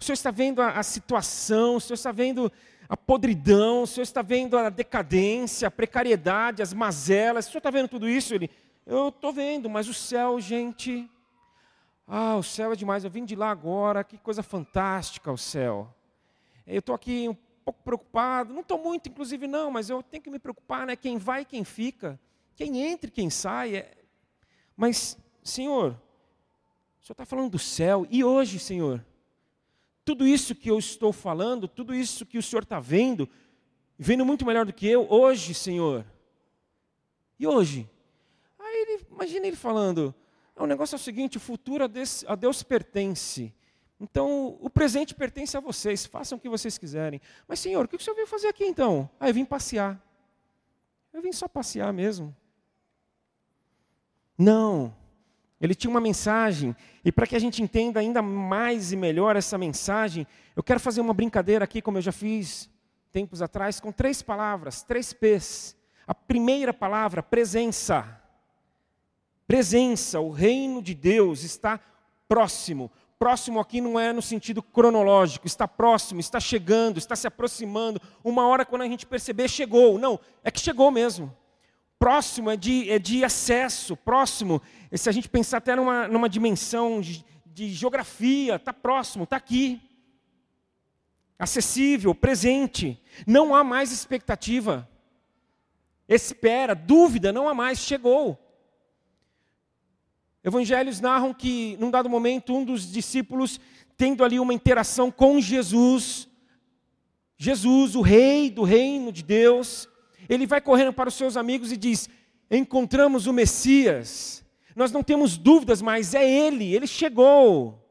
o 0.00 0.02
Senhor 0.02 0.14
está 0.14 0.30
vendo 0.30 0.62
a, 0.62 0.70
a 0.70 0.82
situação, 0.82 1.76
o 1.76 1.80
Senhor 1.80 1.96
está 1.96 2.10
vendo 2.10 2.50
a 2.88 2.96
podridão, 2.96 3.82
o 3.82 3.86
Senhor 3.86 4.04
está 4.04 4.22
vendo 4.22 4.56
a 4.56 4.70
decadência, 4.70 5.68
a 5.68 5.70
precariedade, 5.70 6.62
as 6.62 6.72
mazelas, 6.72 7.46
o 7.46 7.50
Senhor 7.50 7.58
está 7.58 7.70
vendo 7.70 7.88
tudo 7.88 8.08
isso? 8.08 8.34
Ele, 8.34 8.50
eu 8.86 9.08
estou 9.08 9.34
vendo, 9.34 9.68
mas 9.68 9.86
o 9.86 9.92
céu, 9.92 10.40
gente, 10.40 11.10
ah, 12.08 12.36
o 12.36 12.42
céu 12.42 12.72
é 12.72 12.76
demais, 12.76 13.04
eu 13.04 13.10
vim 13.10 13.26
de 13.26 13.36
lá 13.36 13.50
agora, 13.50 14.02
que 14.02 14.16
coisa 14.16 14.42
fantástica 14.42 15.30
o 15.30 15.36
céu. 15.36 15.94
Eu 16.66 16.78
estou 16.78 16.94
aqui 16.94 17.36
pouco 17.66 17.82
preocupado, 17.82 18.54
não 18.54 18.60
estou 18.60 18.78
muito, 18.78 19.08
inclusive, 19.08 19.48
não, 19.48 19.72
mas 19.72 19.90
eu 19.90 20.00
tenho 20.00 20.22
que 20.22 20.30
me 20.30 20.38
preocupar, 20.38 20.86
né? 20.86 20.94
Quem 20.94 21.18
vai 21.18 21.44
quem 21.44 21.64
fica, 21.64 22.18
quem 22.54 22.80
entra 22.80 23.10
quem 23.10 23.28
sai. 23.28 23.74
É... 23.74 23.92
Mas, 24.76 25.18
Senhor, 25.42 25.90
o 25.90 27.04
Senhor 27.04 27.12
está 27.14 27.26
falando 27.26 27.50
do 27.50 27.58
céu, 27.58 28.06
e 28.08 28.22
hoje, 28.22 28.60
Senhor, 28.60 29.04
tudo 30.04 30.24
isso 30.24 30.54
que 30.54 30.70
eu 30.70 30.78
estou 30.78 31.12
falando, 31.12 31.66
tudo 31.66 31.92
isso 31.92 32.24
que 32.24 32.38
o 32.38 32.42
Senhor 32.42 32.62
está 32.62 32.78
vendo, 32.78 33.28
vendo 33.98 34.24
muito 34.24 34.46
melhor 34.46 34.64
do 34.64 34.72
que 34.72 34.86
eu, 34.86 35.04
hoje, 35.10 35.52
Senhor. 35.52 36.06
E 37.36 37.48
hoje? 37.48 37.90
Aí 38.60 38.76
ele, 38.76 39.06
imagina 39.10 39.44
ele 39.48 39.56
falando, 39.56 40.14
o 40.54 40.66
negócio 40.66 40.94
é 40.94 40.98
o 40.98 41.00
seguinte, 41.00 41.36
o 41.36 41.40
futuro 41.40 41.82
a 41.82 41.88
Deus, 41.88 42.24
a 42.28 42.36
Deus 42.36 42.62
pertence. 42.62 43.52
Então, 43.98 44.58
o 44.60 44.68
presente 44.68 45.14
pertence 45.14 45.56
a 45.56 45.60
vocês, 45.60 46.04
façam 46.04 46.36
o 46.36 46.40
que 46.40 46.48
vocês 46.48 46.76
quiserem. 46.76 47.20
Mas, 47.48 47.60
Senhor, 47.60 47.84
o 47.84 47.88
que 47.88 47.96
o 47.96 48.00
Senhor 48.00 48.14
veio 48.14 48.26
fazer 48.26 48.48
aqui 48.48 48.64
então? 48.64 49.08
Ah, 49.18 49.28
eu 49.28 49.34
vim 49.34 49.44
passear. 49.44 50.00
Eu 51.12 51.22
vim 51.22 51.32
só 51.32 51.48
passear 51.48 51.92
mesmo. 51.92 52.36
Não. 54.36 54.94
Ele 55.58 55.74
tinha 55.74 55.90
uma 55.90 56.00
mensagem, 56.00 56.76
e 57.02 57.10
para 57.10 57.26
que 57.26 57.34
a 57.34 57.38
gente 57.38 57.62
entenda 57.62 57.98
ainda 57.98 58.20
mais 58.20 58.92
e 58.92 58.96
melhor 58.96 59.36
essa 59.36 59.56
mensagem, 59.56 60.26
eu 60.54 60.62
quero 60.62 60.78
fazer 60.78 61.00
uma 61.00 61.14
brincadeira 61.14 61.64
aqui, 61.64 61.80
como 61.80 61.96
eu 61.96 62.02
já 62.02 62.12
fiz 62.12 62.68
tempos 63.10 63.40
atrás, 63.40 63.80
com 63.80 63.90
três 63.90 64.20
palavras, 64.20 64.82
três 64.82 65.14
P's. 65.14 65.74
A 66.06 66.14
primeira 66.14 66.74
palavra, 66.74 67.22
presença. 67.22 68.20
Presença, 69.46 70.20
o 70.20 70.30
reino 70.30 70.82
de 70.82 70.94
Deus 70.94 71.42
está 71.42 71.80
próximo. 72.28 72.90
Próximo 73.18 73.58
aqui 73.58 73.80
não 73.80 73.98
é 73.98 74.12
no 74.12 74.20
sentido 74.20 74.62
cronológico, 74.62 75.46
está 75.46 75.66
próximo, 75.66 76.20
está 76.20 76.38
chegando, 76.38 76.98
está 76.98 77.16
se 77.16 77.26
aproximando. 77.26 78.00
Uma 78.22 78.46
hora, 78.46 78.64
quando 78.64 78.82
a 78.82 78.86
gente 78.86 79.06
perceber, 79.06 79.48
chegou. 79.48 79.98
Não, 79.98 80.20
é 80.44 80.50
que 80.50 80.60
chegou 80.60 80.90
mesmo. 80.90 81.34
Próximo 81.98 82.50
é 82.50 82.56
de, 82.56 82.90
é 82.90 82.98
de 82.98 83.24
acesso, 83.24 83.96
próximo, 83.96 84.60
se 84.92 85.08
a 85.08 85.12
gente 85.12 85.30
pensar 85.30 85.58
até 85.58 85.74
numa, 85.74 86.06
numa 86.06 86.28
dimensão 86.28 87.00
de, 87.00 87.24
de 87.46 87.72
geografia, 87.72 88.56
está 88.56 88.72
próximo, 88.72 89.24
está 89.24 89.36
aqui. 89.36 89.80
Acessível, 91.38 92.14
presente. 92.14 93.02
Não 93.26 93.54
há 93.54 93.64
mais 93.64 93.92
expectativa. 93.92 94.86
Espera, 96.06 96.74
dúvida, 96.74 97.32
não 97.32 97.48
há 97.48 97.54
mais, 97.54 97.78
chegou. 97.78 98.38
Evangelhos 100.46 101.00
narram 101.00 101.34
que, 101.34 101.76
num 101.80 101.90
dado 101.90 102.08
momento, 102.08 102.54
um 102.54 102.64
dos 102.64 102.92
discípulos, 102.92 103.58
tendo 103.96 104.22
ali 104.22 104.38
uma 104.38 104.54
interação 104.54 105.10
com 105.10 105.40
Jesus, 105.40 106.28
Jesus, 107.36 107.96
o 107.96 108.00
rei 108.00 108.48
do 108.48 108.62
reino 108.62 109.10
de 109.10 109.24
Deus, 109.24 109.88
ele 110.28 110.46
vai 110.46 110.60
correndo 110.60 110.92
para 110.92 111.08
os 111.08 111.16
seus 111.16 111.36
amigos 111.36 111.72
e 111.72 111.76
diz: 111.76 112.08
Encontramos 112.48 113.26
o 113.26 113.32
Messias. 113.32 114.44
Nós 114.76 114.92
não 114.92 115.02
temos 115.02 115.36
dúvidas 115.36 115.82
mais, 115.82 116.14
é 116.14 116.24
ele, 116.24 116.72
ele 116.72 116.86
chegou. 116.86 117.84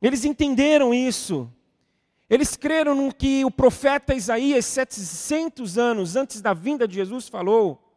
Eles 0.00 0.24
entenderam 0.24 0.94
isso. 0.94 1.52
Eles 2.30 2.54
creram 2.54 2.94
no 2.94 3.12
que 3.12 3.44
o 3.44 3.50
profeta 3.50 4.14
Isaías, 4.14 4.64
700 4.64 5.76
anos 5.76 6.14
antes 6.14 6.40
da 6.40 6.54
vinda 6.54 6.86
de 6.86 6.94
Jesus, 6.94 7.28
falou. 7.28 7.87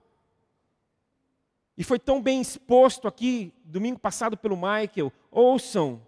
E 1.78 1.84
foi 1.84 1.98
tão 1.98 2.22
bem 2.22 2.42
exposto 2.42 3.08
aqui, 3.08 3.54
domingo 3.64 4.00
passado, 4.00 4.38
pelo 4.38 4.56
Michael. 4.56 5.12
Ouçam. 5.32 6.02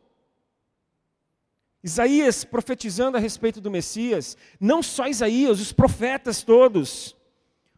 Isaías 1.83 2.43
profetizando 2.45 3.17
a 3.17 3.19
respeito 3.19 3.59
do 3.59 3.71
Messias. 3.71 4.37
Não 4.59 4.81
só 4.81 5.07
Isaías, 5.07 5.59
os 5.59 5.73
profetas 5.73 6.43
todos. 6.43 7.15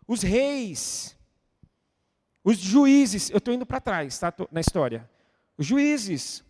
os 0.07 0.21
reis, 0.21 1.17
os 2.43 2.57
juízes, 2.57 3.31
eu 3.31 3.39
estou 3.39 3.51
indo 3.51 3.65
para 3.65 3.81
trás, 3.81 4.19
tá, 4.19 4.31
na 4.51 4.61
história. 4.61 5.09
Os 5.57 5.65
juízes, 5.65 6.43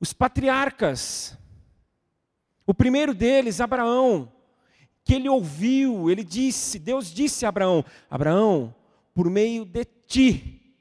os 0.00 0.12
patriarcas. 0.12 1.38
O 2.66 2.74
primeiro 2.74 3.14
deles, 3.14 3.60
Abraão, 3.60 4.32
que 5.04 5.14
ele 5.14 5.28
ouviu, 5.28 6.10
ele 6.10 6.24
disse, 6.24 6.76
Deus 6.76 7.06
disse 7.12 7.46
a 7.46 7.50
Abraão: 7.50 7.84
Abraão, 8.10 8.74
por 9.14 9.28
meio 9.28 9.64
de 9.64 9.84
ti, 9.84 10.76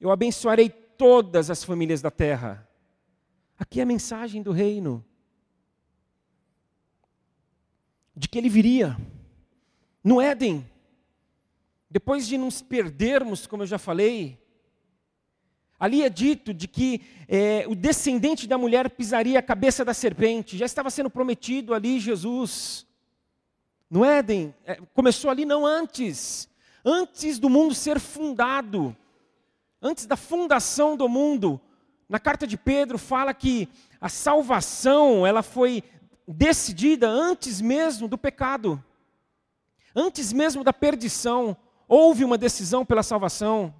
eu 0.00 0.10
abençoarei 0.10 0.68
todas 0.68 1.50
as 1.50 1.62
famílias 1.62 2.02
da 2.02 2.10
terra. 2.10 2.68
Aqui 3.58 3.78
é 3.78 3.84
a 3.84 3.86
mensagem 3.86 4.42
do 4.42 4.50
reino. 4.50 5.04
De 8.14 8.28
que 8.28 8.36
ele 8.36 8.48
viria. 8.48 8.96
No 10.02 10.20
Éden. 10.20 10.68
Depois 11.88 12.26
de 12.26 12.36
nos 12.36 12.62
perdermos, 12.62 13.46
como 13.46 13.62
eu 13.62 13.66
já 13.66 13.78
falei, 13.78 14.40
ali 15.78 16.02
é 16.02 16.08
dito 16.08 16.54
de 16.54 16.66
que 16.66 17.02
é, 17.28 17.64
o 17.68 17.74
descendente 17.74 18.46
da 18.46 18.56
mulher 18.56 18.90
pisaria 18.90 19.38
a 19.38 19.42
cabeça 19.42 19.84
da 19.84 19.92
serpente. 19.92 20.56
Já 20.56 20.64
estava 20.64 20.90
sendo 20.90 21.10
prometido 21.10 21.74
ali 21.74 22.00
Jesus. 22.00 22.86
No 23.90 24.04
Éden, 24.04 24.54
é, 24.64 24.76
começou 24.94 25.30
ali 25.30 25.44
não 25.44 25.66
antes. 25.66 26.48
Antes 26.84 27.38
do 27.38 27.48
mundo 27.48 27.74
ser 27.74 28.00
fundado. 28.00 28.96
Antes 29.80 30.06
da 30.06 30.16
fundação 30.16 30.96
do 30.96 31.08
mundo, 31.08 31.60
na 32.08 32.18
carta 32.18 32.46
de 32.46 32.56
Pedro 32.56 32.98
fala 32.98 33.34
que 33.34 33.68
a 34.00 34.08
salvação, 34.08 35.26
ela 35.26 35.42
foi 35.42 35.82
decidida 36.26 37.08
antes 37.08 37.60
mesmo 37.60 38.06
do 38.06 38.18
pecado. 38.18 38.82
Antes 39.94 40.32
mesmo 40.32 40.64
da 40.64 40.72
perdição, 40.72 41.56
houve 41.88 42.24
uma 42.24 42.38
decisão 42.38 42.84
pela 42.84 43.02
salvação. 43.02 43.74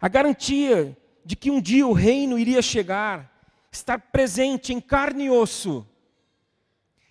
A 0.00 0.08
garantia 0.08 0.96
de 1.24 1.36
que 1.36 1.50
um 1.50 1.60
dia 1.60 1.86
o 1.86 1.92
reino 1.92 2.38
iria 2.38 2.62
chegar, 2.62 3.30
estar 3.70 3.98
presente 3.98 4.72
em 4.72 4.80
carne 4.80 5.24
e 5.24 5.30
osso, 5.30 5.86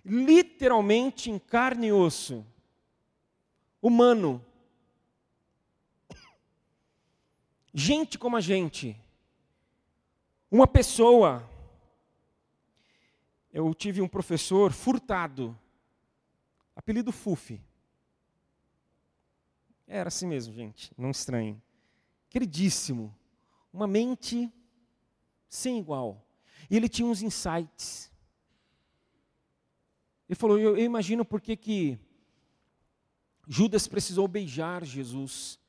literalmente 0.03 1.29
em 1.29 1.37
carne 1.37 1.87
e 1.87 1.93
osso, 1.93 2.45
humano, 3.81 4.43
gente 7.73 8.17
como 8.17 8.35
a 8.35 8.41
gente, 8.41 8.99
uma 10.51 10.67
pessoa. 10.67 11.47
Eu 13.51 13.73
tive 13.73 14.01
um 14.01 14.07
professor 14.07 14.71
furtado, 14.71 15.57
apelido 16.75 17.11
Fufi. 17.11 17.61
Era 19.87 20.09
assim 20.09 20.27
mesmo, 20.27 20.53
gente, 20.53 20.91
não 20.95 21.09
estranhe. 21.09 21.59
Queridíssimo, 22.29 23.15
uma 23.73 23.87
mente 23.87 24.51
sem 25.47 25.79
igual. 25.79 26.23
E 26.69 26.75
ele 26.75 26.87
tinha 26.87 27.07
uns 27.07 27.23
insights. 27.23 28.11
Ele 30.27 30.35
falou: 30.35 30.59
Eu, 30.59 30.77
eu 30.77 30.85
imagino 30.85 31.25
por 31.25 31.41
que, 31.41 31.57
que 31.57 31.99
Judas 33.51 33.87
precisou 33.87 34.27
beijar 34.27 34.85
Jesus. 34.85 35.59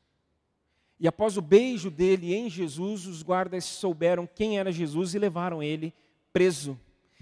E 0.98 1.08
após 1.08 1.38
o 1.38 1.42
beijo 1.42 1.90
dele 1.90 2.34
em 2.34 2.50
Jesus, 2.50 3.06
os 3.06 3.22
guardas 3.22 3.64
souberam 3.64 4.26
quem 4.26 4.58
era 4.58 4.70
Jesus 4.70 5.14
e 5.14 5.18
levaram 5.18 5.62
ele 5.62 5.94
preso. 6.30 6.78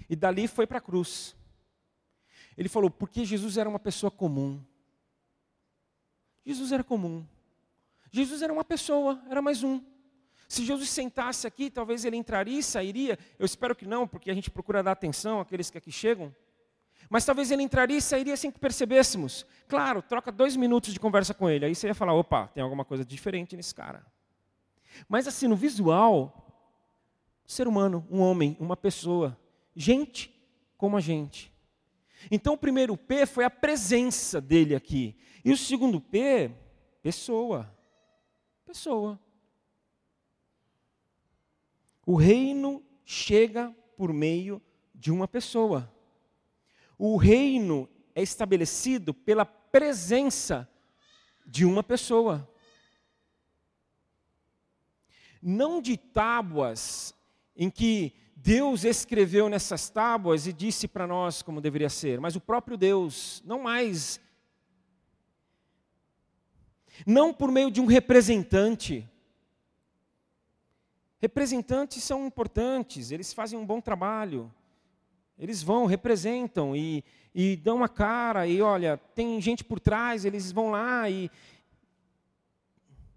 E 0.09 0.17
dali 0.17 0.49
foi 0.49 0.67
para 0.67 0.79
a 0.79 0.81
cruz. 0.81 1.33
Ele 2.57 2.67
falou: 2.67 2.91
porque 2.91 3.23
Jesus 3.23 3.55
era 3.55 3.69
uma 3.69 3.79
pessoa 3.79 4.11
comum. 4.11 4.61
Jesus 6.45 6.73
era 6.73 6.83
comum. 6.83 7.25
Jesus 8.11 8.41
era 8.41 8.51
uma 8.51 8.65
pessoa, 8.65 9.23
era 9.29 9.41
mais 9.41 9.63
um. 9.63 9.81
Se 10.45 10.65
Jesus 10.65 10.89
sentasse 10.89 11.47
aqui, 11.47 11.69
talvez 11.69 12.03
ele 12.03 12.17
entraria 12.17 12.59
e 12.59 12.63
sairia. 12.63 13.17
Eu 13.37 13.45
espero 13.45 13.73
que 13.73 13.85
não, 13.85 14.05
porque 14.05 14.29
a 14.29 14.33
gente 14.33 14.51
procura 14.51 14.83
dar 14.83 14.91
atenção 14.91 15.39
àqueles 15.39 15.69
que 15.69 15.77
aqui 15.77 15.91
chegam. 15.91 16.35
Mas 17.09 17.25
talvez 17.25 17.49
ele 17.49 17.63
entraria 17.63 17.97
e 17.97 18.01
sairia 18.01 18.37
sem 18.37 18.51
que 18.51 18.59
percebêssemos. 18.59 19.45
Claro, 19.67 20.01
troca 20.01 20.31
dois 20.31 20.55
minutos 20.55 20.93
de 20.93 20.99
conversa 20.99 21.33
com 21.33 21.49
ele. 21.49 21.65
Aí 21.65 21.73
você 21.73 21.87
ia 21.87 21.95
falar: 21.95 22.13
opa, 22.13 22.47
tem 22.47 22.61
alguma 22.61 22.85
coisa 22.85 23.03
diferente 23.03 23.57
nesse 23.57 23.73
cara. 23.73 24.05
Mas 25.07 25.27
assim, 25.27 25.47
no 25.47 25.55
visual, 25.55 26.45
ser 27.45 27.67
humano, 27.67 28.05
um 28.11 28.19
homem, 28.19 28.55
uma 28.59 28.77
pessoa, 28.77 29.37
gente 29.75 30.35
como 30.77 30.95
a 30.97 31.01
gente. 31.01 31.51
Então 32.29 32.53
o 32.53 32.57
primeiro 32.57 32.95
P 32.95 33.25
foi 33.25 33.43
a 33.43 33.49
presença 33.49 34.39
dele 34.39 34.75
aqui. 34.75 35.17
E 35.43 35.51
o 35.51 35.57
segundo 35.57 35.99
P, 35.99 36.51
pessoa. 37.01 37.73
Pessoa. 38.65 39.19
O 42.05 42.15
reino 42.15 42.83
chega 43.03 43.75
por 43.97 44.13
meio 44.13 44.61
de 44.93 45.11
uma 45.11 45.27
pessoa. 45.27 45.91
O 47.01 47.15
reino 47.15 47.89
é 48.13 48.21
estabelecido 48.21 49.13
pela 49.13 49.45
presença 49.45 50.69
de 51.45 51.63
uma 51.63 51.81
pessoa. 51.81 52.47
Não 55.41 55.81
de 55.81 55.95
tábuas 55.95 57.15
em 57.55 57.69
que 57.69 58.13
Deus 58.35 58.83
escreveu 58.83 59.47
nessas 59.47 59.89
tábuas 59.89 60.45
e 60.45 60.51
disse 60.51 60.89
para 60.89 61.07
nós 61.07 61.41
como 61.41 61.61
deveria 61.61 61.89
ser, 61.89 62.19
mas 62.19 62.35
o 62.35 62.41
próprio 62.41 62.75
Deus, 62.75 63.41
não 63.45 63.59
mais. 63.59 64.19
Não 67.07 67.33
por 67.33 67.49
meio 67.49 67.71
de 67.71 67.79
um 67.79 67.85
representante. 67.85 69.09
Representantes 71.21 72.03
são 72.03 72.25
importantes, 72.25 73.11
eles 73.11 73.31
fazem 73.31 73.57
um 73.57 73.65
bom 73.65 73.79
trabalho. 73.79 74.53
Eles 75.39 75.63
vão, 75.63 75.85
representam 75.85 76.75
e, 76.75 77.01
e 77.33 77.55
dão 77.55 77.77
uma 77.77 77.87
cara, 77.87 78.45
e 78.45 78.61
olha, 78.61 78.97
tem 79.15 79.39
gente 79.39 79.63
por 79.63 79.79
trás, 79.79 80.25
eles 80.25 80.51
vão 80.51 80.69
lá 80.69 81.09
e. 81.09 81.31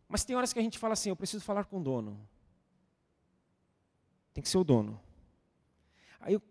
Mas 0.08 0.24
tem 0.24 0.36
horas 0.36 0.52
que 0.52 0.58
a 0.60 0.62
gente 0.62 0.78
fala 0.78 0.92
assim: 0.92 1.08
eu 1.08 1.16
preciso 1.16 1.42
falar 1.44 1.64
com 1.64 1.80
o 1.80 1.82
dono. 1.82 2.16
Tem 4.32 4.40
que 4.40 4.48
ser 4.48 4.58
o 4.58 4.64
dono. 4.64 5.00
Aí 6.20 6.36
o 6.36 6.42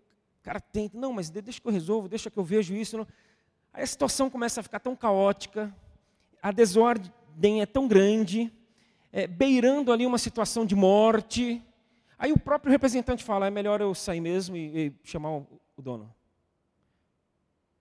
cara 0.44 0.60
tenta, 0.60 0.98
não, 0.98 1.14
mas 1.14 1.30
deixa 1.30 1.62
que 1.62 1.68
eu 1.68 1.72
resolvo, 1.72 2.10
deixa 2.10 2.30
que 2.30 2.38
eu 2.38 2.44
vejo 2.44 2.76
isso. 2.76 2.98
Não. 2.98 3.08
Aí 3.72 3.84
a 3.84 3.88
situação 3.88 4.30
começa 4.30 4.60
a 4.60 4.64
ficar 4.64 4.80
tão 4.82 4.94
caótica, 4.94 5.74
a 6.44 6.52
desordem 6.52 7.62
é 7.62 7.66
tão 7.66 7.88
grande, 7.88 8.52
é, 9.14 9.26
beirando 9.26 9.94
ali 9.94 10.06
uma 10.06 10.18
situação 10.18 10.66
de 10.66 10.76
morte. 10.76 11.64
Aí 12.20 12.34
o 12.34 12.40
próprio 12.40 12.74
representante 12.74 13.24
fala: 13.24 13.48
é 13.48 13.50
melhor 13.50 13.80
eu 13.80 13.96
sair 13.96 14.20
mesmo 14.20 14.58
e, 14.58 14.88
e 14.88 14.94
chamar 15.02 15.32
o, 15.32 15.61
o 15.82 15.84
dono. 15.84 16.16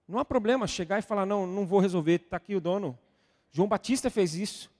Não 0.08 0.18
há 0.18 0.24
problema 0.24 0.66
chegar 0.66 0.98
e 0.98 1.02
falar, 1.02 1.24
não, 1.24 1.46
não 1.46 1.64
vou 1.64 1.78
resolver, 1.78 2.16
está 2.16 2.36
aqui 2.36 2.56
o 2.56 2.60
dono. 2.60 2.98
João 3.52 3.68
Batista 3.68 4.10
fez 4.10 4.34
isso. 4.34 4.70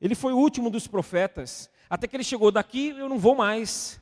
Ele 0.00 0.14
foi 0.14 0.32
o 0.32 0.38
último 0.38 0.70
dos 0.70 0.86
profetas. 0.86 1.68
Até 1.88 2.06
que 2.06 2.14
ele 2.14 2.22
chegou 2.22 2.50
daqui, 2.50 2.90
eu 2.90 3.08
não 3.08 3.18
vou 3.18 3.34
mais. 3.34 4.00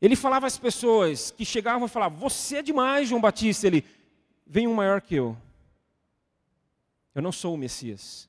Ele 0.00 0.16
falava 0.16 0.46
às 0.46 0.58
pessoas 0.58 1.30
que 1.30 1.44
chegavam 1.44 1.86
e 1.86 1.90
falavam, 1.90 2.18
você 2.18 2.56
é 2.56 2.62
demais, 2.62 3.08
João 3.08 3.20
Batista. 3.20 3.66
Ele, 3.66 3.84
vem 4.46 4.66
um 4.66 4.74
maior 4.74 5.00
que 5.00 5.14
eu. 5.14 5.36
Eu 7.14 7.20
não 7.20 7.30
sou 7.30 7.54
o 7.54 7.58
Messias. 7.58 8.28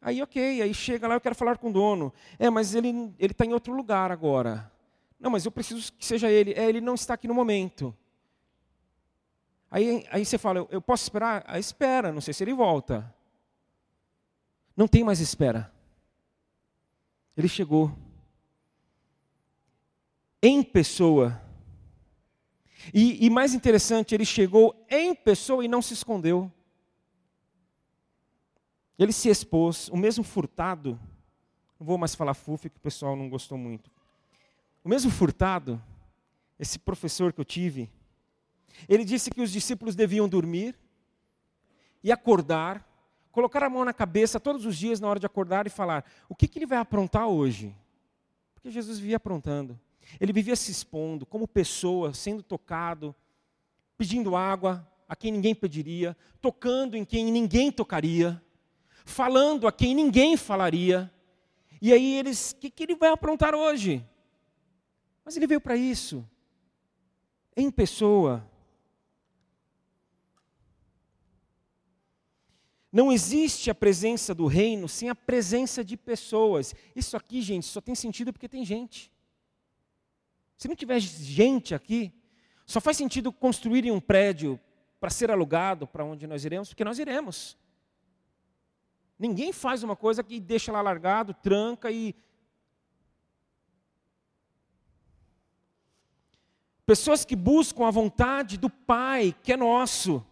Aí, 0.00 0.20
ok, 0.22 0.62
aí 0.62 0.74
chega 0.74 1.06
lá, 1.06 1.14
eu 1.14 1.20
quero 1.20 1.34
falar 1.34 1.58
com 1.58 1.68
o 1.68 1.72
dono. 1.72 2.12
É, 2.38 2.48
mas 2.48 2.74
ele 2.74 3.14
está 3.20 3.44
em 3.44 3.52
outro 3.52 3.72
lugar 3.72 4.10
agora. 4.10 4.71
Não, 5.22 5.30
mas 5.30 5.44
eu 5.44 5.52
preciso 5.52 5.92
que 5.92 6.04
seja 6.04 6.28
ele. 6.28 6.52
É, 6.54 6.68
ele 6.68 6.80
não 6.80 6.94
está 6.94 7.14
aqui 7.14 7.28
no 7.28 7.34
momento. 7.34 7.96
Aí, 9.70 10.04
aí 10.10 10.24
você 10.24 10.36
fala, 10.36 10.66
eu 10.68 10.82
posso 10.82 11.04
esperar? 11.04 11.44
Ah, 11.46 11.60
espera, 11.60 12.10
não 12.10 12.20
sei 12.20 12.34
se 12.34 12.42
ele 12.42 12.52
volta. 12.52 13.14
Não 14.76 14.88
tem 14.88 15.04
mais 15.04 15.20
espera. 15.20 15.72
Ele 17.36 17.46
chegou. 17.46 17.96
Em 20.42 20.60
pessoa. 20.60 21.40
E, 22.92 23.24
e 23.24 23.30
mais 23.30 23.54
interessante, 23.54 24.16
ele 24.16 24.24
chegou 24.24 24.84
em 24.90 25.14
pessoa 25.14 25.64
e 25.64 25.68
não 25.68 25.80
se 25.80 25.94
escondeu. 25.94 26.50
Ele 28.98 29.12
se 29.12 29.28
expôs, 29.28 29.88
o 29.88 29.96
mesmo 29.96 30.24
furtado, 30.24 30.98
não 31.78 31.86
vou 31.86 31.96
mais 31.96 32.12
falar 32.12 32.34
fuf, 32.34 32.68
que 32.68 32.76
o 32.76 32.80
pessoal 32.80 33.14
não 33.14 33.28
gostou 33.28 33.56
muito. 33.56 33.88
O 34.84 34.88
mesmo 34.88 35.10
furtado, 35.10 35.80
esse 36.58 36.78
professor 36.78 37.32
que 37.32 37.40
eu 37.40 37.44
tive, 37.44 37.88
ele 38.88 39.04
disse 39.04 39.30
que 39.30 39.40
os 39.40 39.52
discípulos 39.52 39.94
deviam 39.94 40.28
dormir 40.28 40.76
e 42.02 42.10
acordar, 42.10 42.86
colocar 43.30 43.62
a 43.62 43.70
mão 43.70 43.84
na 43.84 43.92
cabeça 43.92 44.40
todos 44.40 44.66
os 44.66 44.76
dias 44.76 44.98
na 44.98 45.08
hora 45.08 45.20
de 45.20 45.26
acordar 45.26 45.66
e 45.66 45.70
falar: 45.70 46.04
o 46.28 46.34
que, 46.34 46.48
que 46.48 46.58
ele 46.58 46.66
vai 46.66 46.78
aprontar 46.78 47.28
hoje? 47.28 47.74
Porque 48.54 48.70
Jesus 48.70 48.98
vivia 48.98 49.16
aprontando. 49.16 49.78
Ele 50.20 50.32
vivia 50.32 50.56
se 50.56 50.70
expondo 50.70 51.24
como 51.24 51.46
pessoa, 51.46 52.12
sendo 52.12 52.42
tocado, 52.42 53.14
pedindo 53.96 54.36
água. 54.36 54.86
a 55.08 55.14
quem 55.14 55.30
ninguém 55.30 55.54
pediria, 55.54 56.16
tocando 56.40 56.96
em 56.96 57.04
quem 57.04 57.30
ninguém 57.30 57.70
tocaria, 57.70 58.42
falando 59.04 59.68
a 59.68 59.72
quem 59.72 59.94
ninguém 59.94 60.36
falaria. 60.36 61.12
E 61.80 61.92
aí 61.92 62.16
eles, 62.16 62.52
o 62.52 62.56
que, 62.56 62.70
que 62.70 62.82
ele 62.82 62.94
vai 62.94 63.10
aprontar 63.10 63.54
hoje? 63.54 64.04
Mas 65.24 65.36
ele 65.36 65.46
veio 65.46 65.60
para 65.60 65.76
isso, 65.76 66.28
em 67.56 67.70
pessoa. 67.70 68.48
Não 72.90 73.10
existe 73.10 73.70
a 73.70 73.74
presença 73.74 74.34
do 74.34 74.46
reino 74.46 74.88
sem 74.88 75.08
a 75.08 75.14
presença 75.14 75.82
de 75.82 75.96
pessoas. 75.96 76.74
Isso 76.94 77.16
aqui, 77.16 77.40
gente, 77.40 77.66
só 77.66 77.80
tem 77.80 77.94
sentido 77.94 78.32
porque 78.32 78.48
tem 78.48 78.64
gente. 78.64 79.10
Se 80.58 80.68
não 80.68 80.76
tiver 80.76 81.00
gente 81.00 81.74
aqui, 81.74 82.12
só 82.66 82.80
faz 82.80 82.96
sentido 82.96 83.32
construir 83.32 83.90
um 83.90 84.00
prédio 84.00 84.60
para 85.00 85.10
ser 85.10 85.30
alugado 85.30 85.86
para 85.86 86.04
onde 86.04 86.26
nós 86.26 86.44
iremos, 86.44 86.68
porque 86.68 86.84
nós 86.84 86.98
iremos. 86.98 87.56
Ninguém 89.18 89.52
faz 89.52 89.82
uma 89.82 89.96
coisa 89.96 90.22
que 90.22 90.38
deixa 90.38 90.70
lá 90.70 90.80
largado, 90.80 91.34
tranca 91.34 91.90
e. 91.90 92.14
Pessoas 96.92 97.24
que 97.24 97.34
buscam 97.34 97.86
a 97.86 97.90
vontade 97.90 98.58
do 98.58 98.68
Pai, 98.68 99.34
que 99.42 99.50
é 99.50 99.56
nosso 99.56 100.22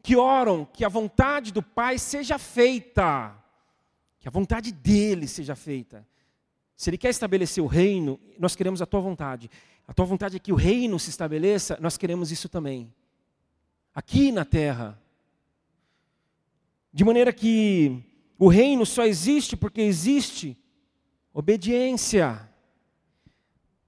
que 0.00 0.14
oram 0.14 0.64
que 0.64 0.84
a 0.84 0.88
vontade 0.88 1.52
do 1.52 1.60
Pai 1.60 1.98
seja 1.98 2.38
feita, 2.38 3.36
que 4.20 4.28
a 4.28 4.30
vontade 4.30 4.70
dele 4.70 5.26
seja 5.26 5.56
feita. 5.56 6.06
Se 6.76 6.88
ele 6.88 6.96
quer 6.96 7.08
estabelecer 7.08 7.60
o 7.60 7.66
reino, 7.66 8.20
nós 8.38 8.54
queremos 8.54 8.80
a 8.80 8.86
tua 8.86 9.00
vontade. 9.00 9.50
A 9.88 9.92
tua 9.92 10.06
vontade 10.06 10.36
é 10.36 10.38
que 10.38 10.52
o 10.52 10.54
reino 10.54 11.00
se 11.00 11.10
estabeleça, 11.10 11.76
nós 11.80 11.96
queremos 11.96 12.30
isso 12.30 12.48
também. 12.48 12.94
Aqui 13.92 14.30
na 14.30 14.44
terra. 14.44 15.02
De 16.92 17.04
maneira 17.04 17.32
que 17.32 18.04
o 18.38 18.46
reino 18.46 18.86
só 18.86 19.04
existe 19.04 19.56
porque 19.56 19.80
existe 19.80 20.56
obediência. 21.34 22.48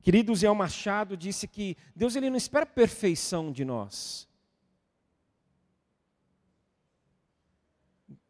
Querido 0.03 0.35
Zé 0.35 0.51
Machado 0.53 1.17
disse 1.17 1.47
que 1.47 1.77
Deus 1.95 2.17
ele 2.17 2.31
não 2.31 2.37
espera 2.37 2.65
perfeição 2.65 3.53
de 3.53 3.65
nós. 3.65 4.29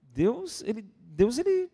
Deus, 0.00 0.62
ele, 0.62 0.82
Deus, 0.98 1.38
ele, 1.38 1.70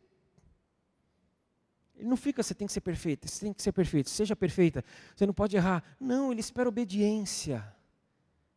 ele 1.96 2.09
não 2.09 2.16
fica, 2.16 2.42
você 2.42 2.54
tem 2.54 2.66
que 2.66 2.72
ser 2.72 2.82
perfeita, 2.82 3.26
você 3.26 3.46
tem 3.46 3.52
que 3.52 3.62
ser 3.62 3.72
perfeito, 3.72 4.11
seja 4.11 4.37
perfeita, 4.37 4.85
você 5.14 5.24
não 5.24 5.32
pode 5.32 5.56
errar. 5.56 5.82
Não, 5.98 6.30
ele 6.30 6.40
espera 6.40 6.68
obediência. 6.68 7.74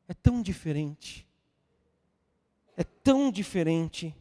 É 0.08 0.14
tão 0.14 0.42
diferente. 0.42 1.26
É 2.76 2.84
tão 2.84 3.32
diferente. 3.32 4.14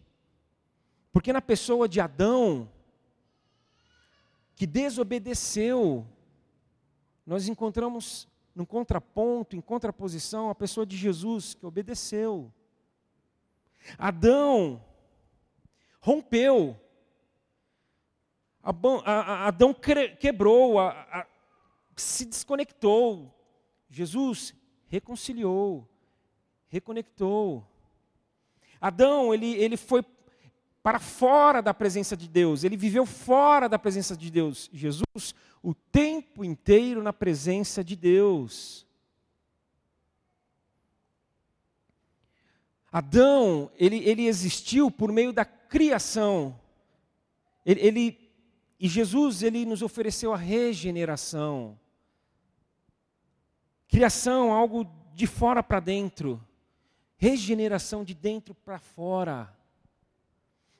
Porque 1.12 1.32
na 1.32 1.42
pessoa 1.42 1.88
de 1.88 2.00
Adão, 2.00 2.70
que 4.54 4.66
desobedeceu, 4.66 6.06
nós 7.28 7.46
encontramos 7.46 8.26
no 8.54 8.66
contraponto, 8.66 9.54
em 9.54 9.60
contraposição, 9.60 10.48
a 10.48 10.54
pessoa 10.54 10.86
de 10.86 10.96
Jesus, 10.96 11.52
que 11.52 11.66
obedeceu. 11.66 12.50
Adão, 13.98 14.82
rompeu. 16.00 16.74
Adão 18.64 19.74
quebrou, 20.18 20.76
se 21.94 22.24
desconectou. 22.24 23.30
Jesus 23.90 24.54
reconciliou, 24.86 25.86
reconectou. 26.68 27.62
Adão, 28.80 29.34
ele, 29.34 29.54
ele 29.56 29.76
foi 29.76 30.02
para 30.88 30.98
fora 30.98 31.60
da 31.60 31.74
presença 31.74 32.16
de 32.16 32.26
Deus, 32.26 32.64
ele 32.64 32.74
viveu 32.74 33.04
fora 33.04 33.68
da 33.68 33.78
presença 33.78 34.16
de 34.16 34.30
Deus. 34.30 34.70
Jesus, 34.72 35.34
o 35.62 35.74
tempo 35.74 36.42
inteiro 36.42 37.02
na 37.02 37.12
presença 37.12 37.84
de 37.84 37.94
Deus. 37.94 38.86
Adão, 42.90 43.70
ele, 43.76 43.98
ele 43.98 44.26
existiu 44.26 44.90
por 44.90 45.12
meio 45.12 45.30
da 45.30 45.44
criação. 45.44 46.58
Ele, 47.66 47.80
ele, 47.82 48.30
e 48.80 48.88
Jesus, 48.88 49.42
ele 49.42 49.66
nos 49.66 49.82
ofereceu 49.82 50.32
a 50.32 50.38
regeneração. 50.38 51.78
Criação, 53.88 54.54
algo 54.54 54.90
de 55.12 55.26
fora 55.26 55.62
para 55.62 55.80
dentro. 55.80 56.42
Regeneração 57.18 58.02
de 58.02 58.14
dentro 58.14 58.54
para 58.54 58.78
fora. 58.78 59.57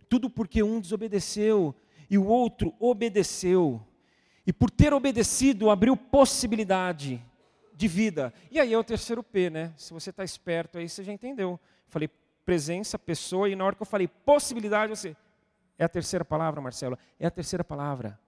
Tudo 0.08 0.30
porque 0.30 0.62
um 0.62 0.80
desobedeceu 0.80 1.74
e 2.08 2.16
o 2.16 2.26
outro 2.26 2.74
obedeceu. 2.78 3.80
E 4.46 4.52
por 4.52 4.70
ter 4.70 4.94
obedecido, 4.94 5.68
abriu 5.68 5.96
possibilidade 5.96 7.22
de 7.74 7.86
vida. 7.86 8.32
E 8.50 8.58
aí 8.58 8.72
é 8.72 8.78
o 8.78 8.82
terceiro 8.82 9.22
P, 9.22 9.50
né? 9.50 9.72
Se 9.76 9.92
você 9.92 10.10
está 10.10 10.24
esperto 10.24 10.78
aí, 10.78 10.88
você 10.88 11.04
já 11.04 11.12
entendeu. 11.12 11.60
Falei 11.88 12.08
presença, 12.44 12.98
pessoa, 12.98 13.48
e 13.48 13.54
na 13.54 13.64
hora 13.64 13.76
que 13.76 13.82
eu 13.82 13.86
falei 13.86 14.08
possibilidade, 14.08 14.90
você. 14.90 15.14
É 15.78 15.84
a 15.84 15.88
terceira 15.88 16.24
palavra, 16.24 16.60
Marcelo? 16.60 16.98
É 17.20 17.26
a 17.26 17.30
terceira 17.30 17.62
palavra. 17.62 18.18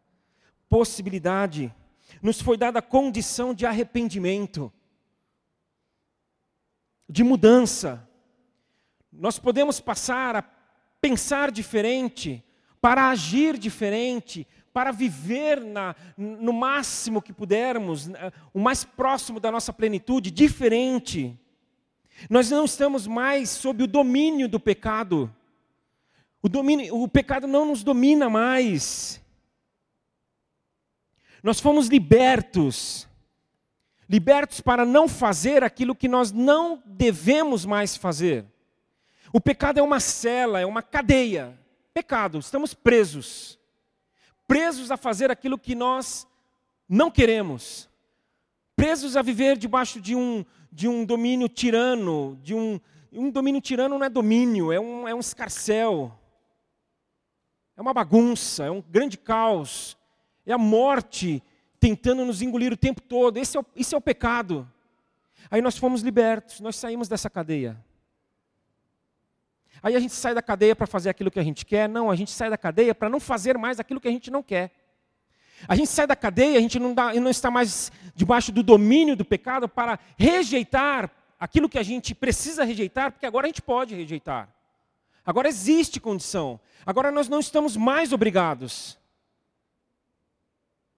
Possibilidade. 0.69 1.75
Nos 2.23 2.41
foi 2.41 2.57
dada 2.57 2.79
a 2.79 2.83
condição 2.83 3.53
de 3.55 3.67
arrependimento, 3.67 4.73
de 7.09 7.25
mudança. 7.25 8.07
Nós 9.11 9.39
podemos 9.39 9.81
passar 9.81 10.37
a 10.37 10.43
pensar 11.01 11.51
diferente, 11.51 12.45
para 12.81 13.11
agir 13.11 13.59
diferente, 13.59 14.47
para 14.73 14.93
viver 14.93 15.61
na, 15.61 15.97
no 16.17 16.53
máximo 16.53 17.21
que 17.21 17.33
pudermos, 17.33 18.09
o 18.55 18.61
mais 18.61 18.85
próximo 18.85 19.41
da 19.41 19.51
nossa 19.51 19.73
plenitude, 19.73 20.31
diferente. 20.31 21.39
Nós 22.29 22.51
não 22.51 22.65
estamos 22.65 23.07
mais 23.07 23.51
sob 23.51 23.85
o 23.85 23.87
domínio 23.87 24.49
do 24.49 24.61
pecado. 24.61 25.35
O, 26.43 26.49
domínio, 26.49 26.95
o 26.95 27.09
pecado 27.09 27.47
não 27.47 27.67
nos 27.67 27.83
domina 27.83 28.29
mais. 28.29 29.21
Nós 31.43 31.61
fomos 31.61 31.89
libertos. 31.89 33.09
Libertos 34.09 34.61
para 34.61 34.85
não 34.85 35.09
fazer 35.09 35.63
aquilo 35.63 35.95
que 35.95 36.09
nós 36.09 36.33
não 36.33 36.83
devemos 36.85 37.65
mais 37.65 37.97
fazer. 37.97 38.45
O 39.33 39.41
pecado 39.41 39.79
é 39.79 39.83
uma 39.83 40.01
cela, 40.01 40.61
é 40.61 40.67
uma 40.67 40.83
cadeia. 40.83 41.59
Pecado, 41.95 42.39
estamos 42.39 42.75
presos. 42.75 43.59
Presos 44.47 44.91
a 44.91 44.97
fazer 44.97 45.31
aquilo 45.31 45.59
que 45.59 45.75
nós 45.75 46.27
não 46.89 47.11
queremos. 47.11 47.89
Presos 48.75 49.17
a 49.17 49.23
viver 49.23 49.57
debaixo 49.57 50.01
de 50.01 50.17
um, 50.17 50.45
de 50.73 50.89
um 50.89 51.05
domínio 51.05 51.49
tirano, 51.49 52.39
de 52.43 52.55
um, 52.55 52.81
um 53.13 53.31
domínio 53.31 53.61
tirano 53.61 53.99
não 53.99 54.05
é 54.05 54.09
domínio, 54.09 54.73
é 54.73 54.81
um, 54.81 55.07
é 55.07 55.15
um 55.15 55.21
escarcel, 55.21 56.19
é 57.77 57.81
uma 57.81 57.95
bagunça, 57.95 58.65
é 58.65 58.71
um 58.71 58.81
grande 58.81 59.17
caos, 59.17 59.97
é 60.45 60.53
a 60.53 60.59
morte 60.59 61.43
tentando 61.79 62.25
nos 62.25 62.43
engolir 62.43 62.73
o 62.73 62.77
tempo 62.77 63.01
todo. 63.01 63.37
Esse 63.37 63.57
é 63.57 63.61
o, 63.61 63.67
esse 63.77 63.95
é 63.95 63.99
o 63.99 64.01
pecado. 64.01 64.69
Aí 65.51 65.63
nós 65.63 65.77
fomos 65.79 66.03
libertos, 66.03 66.61
nós 66.61 66.77
saímos 66.77 67.09
dessa 67.09 67.31
cadeia. 67.31 67.83
Aí 69.83 69.97
a 69.97 70.01
gente 70.01 70.15
sai 70.15 70.35
da 70.35 70.43
cadeia 70.43 70.77
para 70.77 70.87
fazer 70.87 71.11
aquilo 71.11 71.31
que 71.31 71.41
a 71.41 71.43
gente 71.43 71.65
quer? 71.65 71.89
Não, 71.89 72.11
a 72.11 72.17
gente 72.17 72.31
sai 72.31 72.51
da 72.51 72.59
cadeia 72.59 72.95
para 72.95 73.09
não 73.09 73.21
fazer 73.21 73.57
mais 73.57 73.81
aquilo 73.81 74.01
que 74.01 74.09
a 74.09 74.11
gente 74.11 74.31
não 74.31 74.43
quer. 74.43 74.71
A 75.69 75.75
gente 75.75 75.89
sai 75.89 76.07
da 76.07 76.17
cadeia, 76.17 76.59
a 76.59 76.61
gente 76.61 76.79
não, 76.79 76.95
dá, 76.95 77.13
não 77.15 77.31
está 77.31 77.51
mais 77.51 77.93
debaixo 78.15 78.51
do 78.53 78.63
domínio 78.63 79.17
do 79.17 79.25
pecado 79.25 79.69
para 79.69 79.99
rejeitar 80.17 81.11
aquilo 81.39 81.69
que 81.69 81.79
a 81.79 81.83
gente 81.83 82.15
precisa 82.15 82.65
rejeitar, 82.65 83.13
porque 83.13 83.27
agora 83.27 83.47
a 83.47 83.49
gente 83.49 83.63
pode 83.63 83.95
rejeitar. 83.95 84.49
Agora 85.25 85.49
existe 85.49 86.01
condição. 86.01 86.59
Agora 86.85 87.11
nós 87.11 87.29
não 87.29 87.41
estamos 87.41 87.77
mais 87.77 88.13
obrigados 88.13 88.99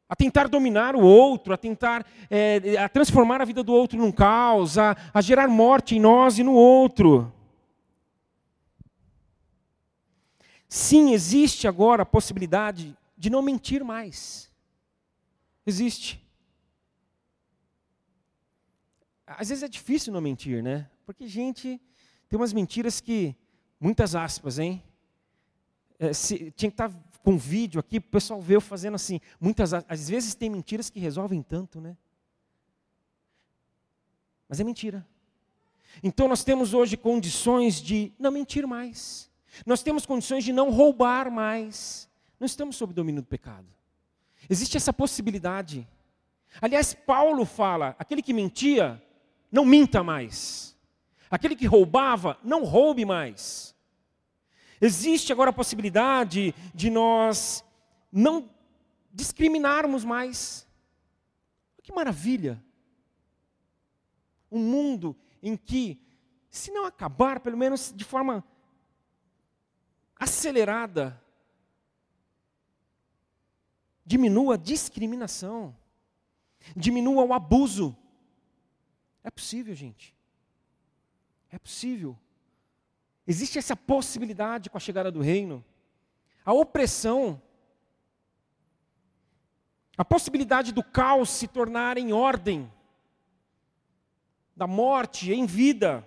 a 0.09 0.14
tentar 0.14 0.47
dominar 0.47 0.95
o 0.95 1.01
outro, 1.01 1.55
a 1.55 1.57
tentar 1.57 2.05
é, 2.31 2.77
a 2.79 2.88
transformar 2.88 3.40
a 3.40 3.47
vida 3.47 3.62
do 3.62 3.73
outro 3.73 3.99
num 3.99 4.12
caos, 4.12 4.77
a, 4.77 4.95
a 5.12 5.21
gerar 5.23 5.49
morte 5.49 5.97
em 5.97 6.01
nós 6.01 6.38
e 6.38 6.42
no 6.42 6.53
outro. 6.53 7.33
Sim, 10.75 11.13
existe 11.13 11.69
agora 11.69 12.03
a 12.03 12.07
possibilidade 12.07 12.97
de 13.15 13.29
não 13.29 13.43
mentir 13.43 13.85
mais. 13.85 14.51
Existe. 15.67 16.27
Às 19.27 19.51
vezes 19.51 19.63
é 19.63 19.69
difícil 19.69 20.15
não 20.15 20.23
mentir, 20.23 20.63
né? 20.63 20.89
Porque, 21.05 21.29
gente, 21.29 21.79
tem 22.27 22.39
umas 22.39 22.55
mentiras 22.55 23.03
que, 23.03 23.37
muitas 23.79 24.15
aspas, 24.15 24.59
hein? 24.59 24.83
É, 25.99 26.15
se, 26.15 26.51
tinha 26.53 26.71
que 26.71 26.75
estar 26.75 26.89
tá 26.89 26.99
com 27.23 27.37
vídeo 27.37 27.79
aqui, 27.79 27.99
o 27.99 28.01
pessoal 28.03 28.41
vê 28.41 28.57
eu 28.57 28.61
fazendo 28.63 28.95
assim. 28.95 29.21
Muitas, 29.39 29.75
às 29.75 30.09
vezes 30.09 30.35
tem 30.35 30.49
mentiras 30.49 30.89
que 30.89 30.99
resolvem 30.99 31.43
tanto, 31.43 31.83
né? 31.83 31.95
Mas 34.49 34.59
é 34.59 34.65
mentira. 34.65 35.07
Então 36.03 36.27
nós 36.29 36.43
temos 36.43 36.73
hoje 36.73 36.97
condições 36.97 37.75
de 37.75 38.11
não 38.19 38.31
mentir 38.31 38.67
mais. 38.67 39.31
Nós 39.67 39.83
temos 39.83 40.07
condições 40.07 40.45
de 40.45 40.53
não 40.53 40.71
roubar 40.71 41.31
mais. 41.31 42.09
Não 42.38 42.47
estamos 42.47 42.77
sob 42.77 42.93
domínio 42.93 43.23
do 43.23 43.29
pecado. 43.29 43.67
Existe 44.49 44.77
essa 44.77 44.93
possibilidade. 44.93 45.87
Aliás, 46.61 46.95
Paulo 46.95 47.45
fala: 47.45 47.95
aquele 47.99 48.23
que 48.23 48.33
mentia, 48.33 49.03
não 49.51 49.65
minta 49.65 50.03
mais. 50.03 50.77
Aquele 51.31 51.57
que 51.57 51.67
roubava, 51.67 52.38
não 52.43 52.65
roube 52.65 53.05
mais. 53.05 53.75
Existe 54.81 55.33
agora 55.33 55.51
a 55.51 55.53
possibilidade 55.53 56.55
de 56.75 56.91
nós 56.91 57.65
não 58.11 58.51
discriminarmos 59.12 60.05
mais. 60.05 60.67
Que 61.83 61.93
maravilha! 61.93 62.62
Um 64.51 64.59
mundo 64.59 65.17
em 65.43 65.57
que, 65.57 66.01
se 66.51 66.71
não 66.71 66.85
acabar, 66.85 67.41
pelo 67.41 67.57
menos 67.57 67.93
de 67.95 68.05
forma 68.05 68.45
acelerada, 70.23 71.21
diminua 74.07 74.55
a 74.55 74.57
discriminação, 74.57 75.77
diminua 76.77 77.25
o 77.25 77.33
abuso. 77.33 77.97
É 79.25 79.31
possível, 79.33 79.75
gente. 79.75 80.15
É 81.51 81.59
possível. 81.59 82.17
Existe 83.27 83.59
essa 83.59 83.75
possibilidade 83.75 84.71
com 84.71 84.77
a 84.77 84.81
chegada 84.81 85.11
do 85.11 85.21
reino. 85.21 85.65
A 86.45 86.53
opressão, 86.53 87.43
a 89.97 90.05
possibilidade 90.05 90.73
do 90.73 90.85
caos 90.85 91.31
se 91.31 91.49
tornar 91.49 91.99
em 91.99 92.13
ordem, 92.13 92.73
da 94.57 94.69
morte 94.69 95.33
em 95.33 95.47
vida. 95.47 96.07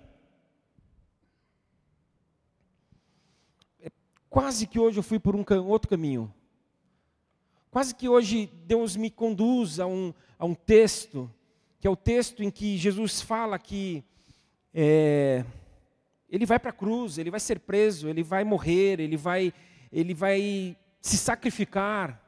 Quase 4.36 4.68
que 4.68 4.78
hoje 4.78 5.00
eu 5.00 5.04
fui 5.04 5.18
por 5.18 5.34
um 5.34 5.46
outro 5.66 5.90
caminho. 5.90 6.30
Quase 7.72 7.96
que 7.96 8.10
hoje 8.10 8.52
Deus 8.66 8.98
me 8.98 9.10
conduz 9.10 9.80
a 9.80 9.88
um, 9.88 10.14
a 10.38 10.46
um 10.46 10.54
texto, 10.54 11.32
que 11.80 11.88
é 11.88 11.90
o 11.90 11.96
texto 11.96 12.44
em 12.44 12.52
que 12.52 12.76
Jesus 12.76 13.22
fala 13.22 13.58
que 13.58 14.04
é, 14.74 15.46
ele 16.30 16.46
vai 16.46 16.60
para 16.60 16.72
a 16.72 16.74
cruz, 16.74 17.18
ele 17.18 17.32
vai 17.32 17.40
ser 17.40 17.62
preso, 17.62 18.10
ele 18.10 18.24
vai 18.24 18.44
morrer, 18.44 19.00
ele 19.00 19.16
vai, 19.16 19.54
ele 19.90 20.14
vai 20.14 20.76
se 21.00 21.18
sacrificar. 21.18 22.22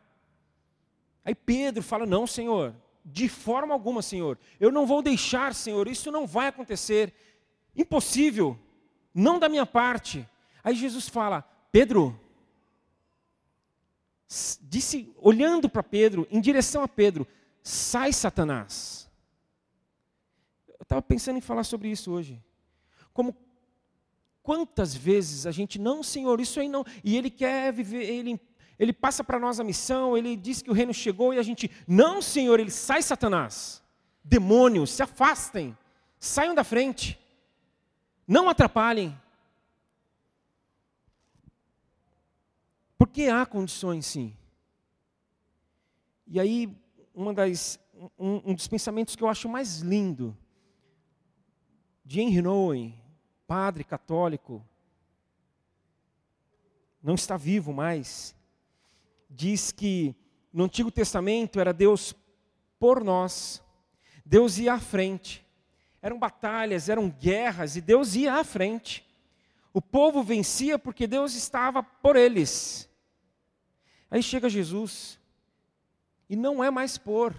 Aí 1.26 1.36
Pedro 1.36 1.84
fala: 1.84 2.06
Não, 2.06 2.26
Senhor, 2.26 2.74
de 3.04 3.28
forma 3.28 3.74
alguma, 3.74 4.02
Senhor. 4.02 4.40
Eu 4.62 4.72
não 4.72 4.86
vou 4.86 5.02
deixar, 5.02 5.54
Senhor, 5.54 5.90
isso 5.90 6.10
não 6.10 6.26
vai 6.26 6.48
acontecer. 6.48 7.14
Impossível. 7.76 8.58
Não 9.14 9.38
da 9.38 9.50
minha 9.50 9.66
parte. 9.66 10.26
Aí 10.64 10.74
Jesus 10.74 11.10
fala: 11.10 11.57
Pedro, 11.72 12.20
disse, 14.62 15.14
olhando 15.18 15.70
para 15.70 15.84
Pedro, 15.84 16.28
em 16.32 16.42
direção 16.42 16.84
a 16.84 16.88
Pedro: 16.88 17.28
sai, 17.62 18.14
Satanás. 18.14 19.10
Eu 20.68 20.84
estava 20.84 21.02
pensando 21.02 21.38
em 21.38 21.42
falar 21.42 21.64
sobre 21.64 21.90
isso 21.90 22.12
hoje. 22.12 22.44
Como 23.14 23.36
quantas 24.42 24.96
vezes 24.96 25.46
a 25.46 25.52
gente, 25.52 25.80
não, 25.80 26.02
Senhor, 26.02 26.40
isso 26.40 26.60
aí 26.60 26.70
não. 26.70 26.86
E 27.04 27.18
Ele 27.18 27.30
quer 27.30 27.74
viver, 27.74 28.04
Ele 28.04 28.40
ele 28.80 28.94
passa 28.94 29.24
para 29.24 29.40
nós 29.40 29.60
a 29.60 29.64
missão, 29.64 30.16
ele 30.16 30.36
diz 30.36 30.62
que 30.62 30.70
o 30.70 30.74
reino 30.74 30.94
chegou 30.94 31.34
e 31.34 31.40
a 31.40 31.44
gente, 31.44 31.70
não, 31.88 32.22
Senhor, 32.22 32.60
ele 32.60 32.70
sai 32.70 33.02
Satanás. 33.02 33.82
Demônios, 34.24 34.92
se 34.92 35.02
afastem, 35.02 35.76
saiam 36.20 36.54
da 36.54 36.64
frente, 36.64 37.20
não 38.28 38.50
atrapalhem. 38.50 39.18
Porque 42.98 43.24
há 43.24 43.46
condições, 43.46 44.06
sim. 44.06 44.36
E 46.26 46.40
aí, 46.40 46.70
uma 47.14 47.34
das, 47.34 47.80
um, 48.18 48.52
um 48.52 48.54
dos 48.54 48.68
pensamentos 48.68 49.16
que 49.16 49.24
eu 49.24 49.30
acho 49.30 49.48
mais 49.48 49.80
lindo, 49.80 50.36
de 52.04 52.22
Henry 52.22 52.42
Nouwen, 52.42 53.02
padre 53.46 53.84
católico, 53.84 54.66
não 57.02 57.16
está 57.16 57.38
vivo 57.38 57.72
mais, 57.72 58.36
diz 59.30 59.72
que 59.72 60.16
no 60.52 60.66
Antigo 60.66 60.92
Testamento 60.92 61.60
era 61.60 61.72
Deus 61.72 62.14
por 62.80 63.04
nós, 63.04 63.64
Deus 64.26 64.58
ia 64.58 64.74
à 64.74 64.80
frente. 64.80 65.46
Eram 66.02 66.20
batalhas, 66.20 66.90
eram 66.90 67.10
guerras 67.10 67.76
e 67.76 67.82
Deus 67.82 68.16
ia 68.16 68.34
à 68.34 68.44
frente. 68.44 69.07
O 69.78 69.82
povo 69.82 70.24
vencia 70.24 70.80
porque 70.80 71.06
Deus 71.06 71.36
estava 71.36 71.84
por 71.84 72.16
eles. 72.16 72.90
Aí 74.10 74.24
chega 74.24 74.50
Jesus, 74.50 75.20
e 76.28 76.36
não 76.36 76.64
é 76.64 76.72
mais 76.72 76.98
por, 76.98 77.36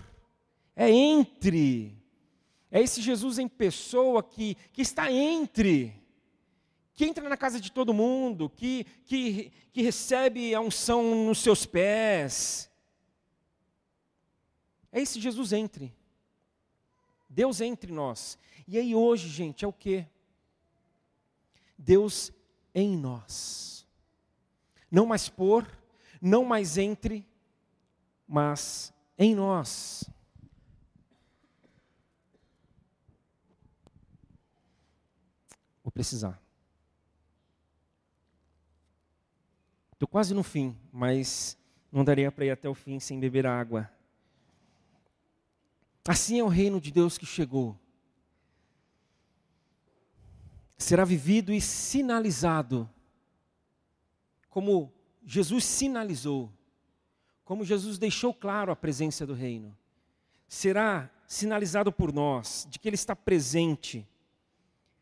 é 0.76 0.88
entre. 0.88 2.00
É 2.70 2.80
esse 2.80 3.02
Jesus 3.02 3.40
em 3.40 3.48
pessoa 3.48 4.22
que, 4.22 4.56
que 4.72 4.82
está 4.82 5.10
entre 5.10 6.00
que 6.94 7.04
entra 7.04 7.28
na 7.28 7.36
casa 7.36 7.60
de 7.60 7.72
todo 7.72 7.92
mundo, 7.92 8.48
que, 8.48 8.84
que, 9.04 9.52
que 9.72 9.82
recebe 9.82 10.54
a 10.54 10.60
unção 10.60 11.26
nos 11.26 11.38
seus 11.38 11.66
pés. 11.66 12.70
É 14.92 15.00
esse 15.00 15.20
Jesus 15.20 15.52
entre. 15.52 15.92
Deus 17.28 17.60
entre 17.60 17.90
nós. 17.90 18.38
E 18.64 18.78
aí 18.78 18.94
hoje, 18.94 19.28
gente, 19.28 19.64
é 19.64 19.68
o 19.68 19.72
que? 19.72 20.06
Deus 21.78 22.32
em 22.74 22.96
nós. 22.96 23.86
Não 24.90 25.06
mais 25.06 25.28
por, 25.28 25.66
não 26.20 26.44
mais 26.44 26.76
entre, 26.76 27.24
mas 28.26 28.92
em 29.16 29.34
nós. 29.34 30.04
Vou 35.82 35.92
precisar. 35.92 36.38
Estou 39.92 40.06
quase 40.06 40.34
no 40.34 40.42
fim, 40.42 40.76
mas 40.92 41.56
não 41.90 42.04
daria 42.04 42.30
para 42.30 42.44
ir 42.44 42.50
até 42.50 42.68
o 42.68 42.74
fim 42.74 43.00
sem 43.00 43.18
beber 43.18 43.46
água. 43.46 43.90
Assim 46.06 46.38
é 46.38 46.44
o 46.44 46.48
reino 46.48 46.80
de 46.80 46.92
Deus 46.92 47.18
que 47.18 47.26
chegou. 47.26 47.78
Será 50.78 51.04
vivido 51.04 51.52
e 51.52 51.60
sinalizado, 51.60 52.88
como 54.48 54.92
Jesus 55.26 55.64
sinalizou, 55.64 56.50
como 57.44 57.64
Jesus 57.64 57.98
deixou 57.98 58.32
claro 58.32 58.72
a 58.72 58.76
presença 58.76 59.26
do 59.26 59.34
reino. 59.34 59.76
Será 60.46 61.10
sinalizado 61.26 61.92
por 61.92 62.12
nós 62.12 62.66
de 62.70 62.78
que 62.78 62.88
Ele 62.88 62.94
está 62.94 63.14
presente, 63.14 64.06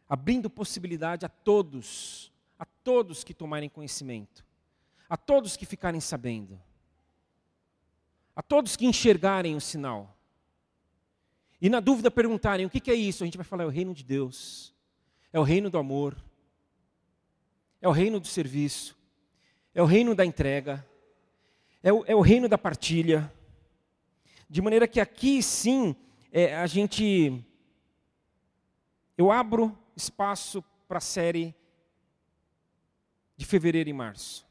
abrindo 0.09 0.51
possibilidade 0.51 1.25
a 1.25 1.29
todos, 1.29 2.33
a 2.59 2.65
todos 2.65 3.23
que 3.23 3.35
tomarem 3.35 3.69
conhecimento 3.69 4.47
a 5.09 5.17
todos 5.17 5.57
que 5.57 5.65
ficarem 5.65 6.01
sabendo, 6.01 6.61
a 8.35 8.43
todos 8.43 8.77
que 8.77 8.87
enxergarem 8.87 9.55
o 9.57 9.61
sinal. 9.61 10.17
E 11.61 11.71
na 11.71 11.81
dúvida 11.81 12.11
perguntarem: 12.11 12.67
o 12.67 12.71
que, 12.71 12.91
é 12.91 12.95
isso? 12.95 13.23
A 13.23 13.27
gente 13.27 13.39
vai 13.39 13.45
falar: 13.45 13.65
é 13.65 13.67
o 13.67 13.71
reino 13.71 13.95
de 13.95 14.05
Deus, 14.05 14.75
é 15.37 15.39
o 15.39 15.43
reino 15.43 15.69
do 15.69 15.77
amor, 15.77 16.17
é 17.83 17.87
o 17.87 17.93
reino 17.93 18.19
do 18.19 18.27
serviço, 18.27 18.97
é 19.75 19.83
o 19.83 19.85
reino 19.85 20.15
da 20.15 20.25
entrega, 20.25 20.83
é 21.83 21.93
o, 21.93 22.03
é 22.07 22.15
o 22.17 22.23
reino 22.23 22.49
da 22.49 22.57
partilha. 22.57 23.31
De 24.49 24.63
maneira 24.63 24.89
que 24.89 24.99
aqui 24.99 25.43
sim, 25.43 25.95
é, 26.33 26.57
a 26.57 26.67
gente. 26.67 27.45
Eu 29.15 29.31
abro 29.31 29.77
espaço 29.95 30.65
para 30.89 30.97
a 30.97 31.03
série 31.03 31.55
de 33.37 33.45
fevereiro 33.45 33.91
e 33.91 33.93
março. 33.93 34.47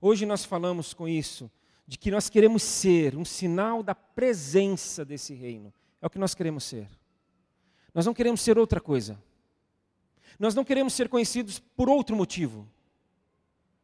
Hoje 0.00 0.24
nós 0.26 0.44
falamos 0.44 0.94
com 0.94 1.08
isso, 1.08 1.50
de 1.88 1.98
que 1.98 2.08
nós 2.08 2.30
queremos 2.30 2.62
ser 2.62 3.16
um 3.16 3.24
sinal 3.24 3.82
da 3.82 3.96
presença 3.96 5.04
desse 5.04 5.34
reino. 5.34 5.74
É 6.00 6.06
o 6.06 6.10
que 6.10 6.20
nós 6.20 6.36
queremos 6.36 6.62
ser. 6.62 6.88
Nós 7.92 8.06
não 8.06 8.14
queremos 8.14 8.40
ser 8.40 8.60
outra 8.60 8.80
coisa. 8.80 9.20
Nós 10.40 10.54
não 10.54 10.64
queremos 10.64 10.94
ser 10.94 11.06
conhecidos 11.06 11.58
por 11.58 11.90
outro 11.90 12.16
motivo. 12.16 12.66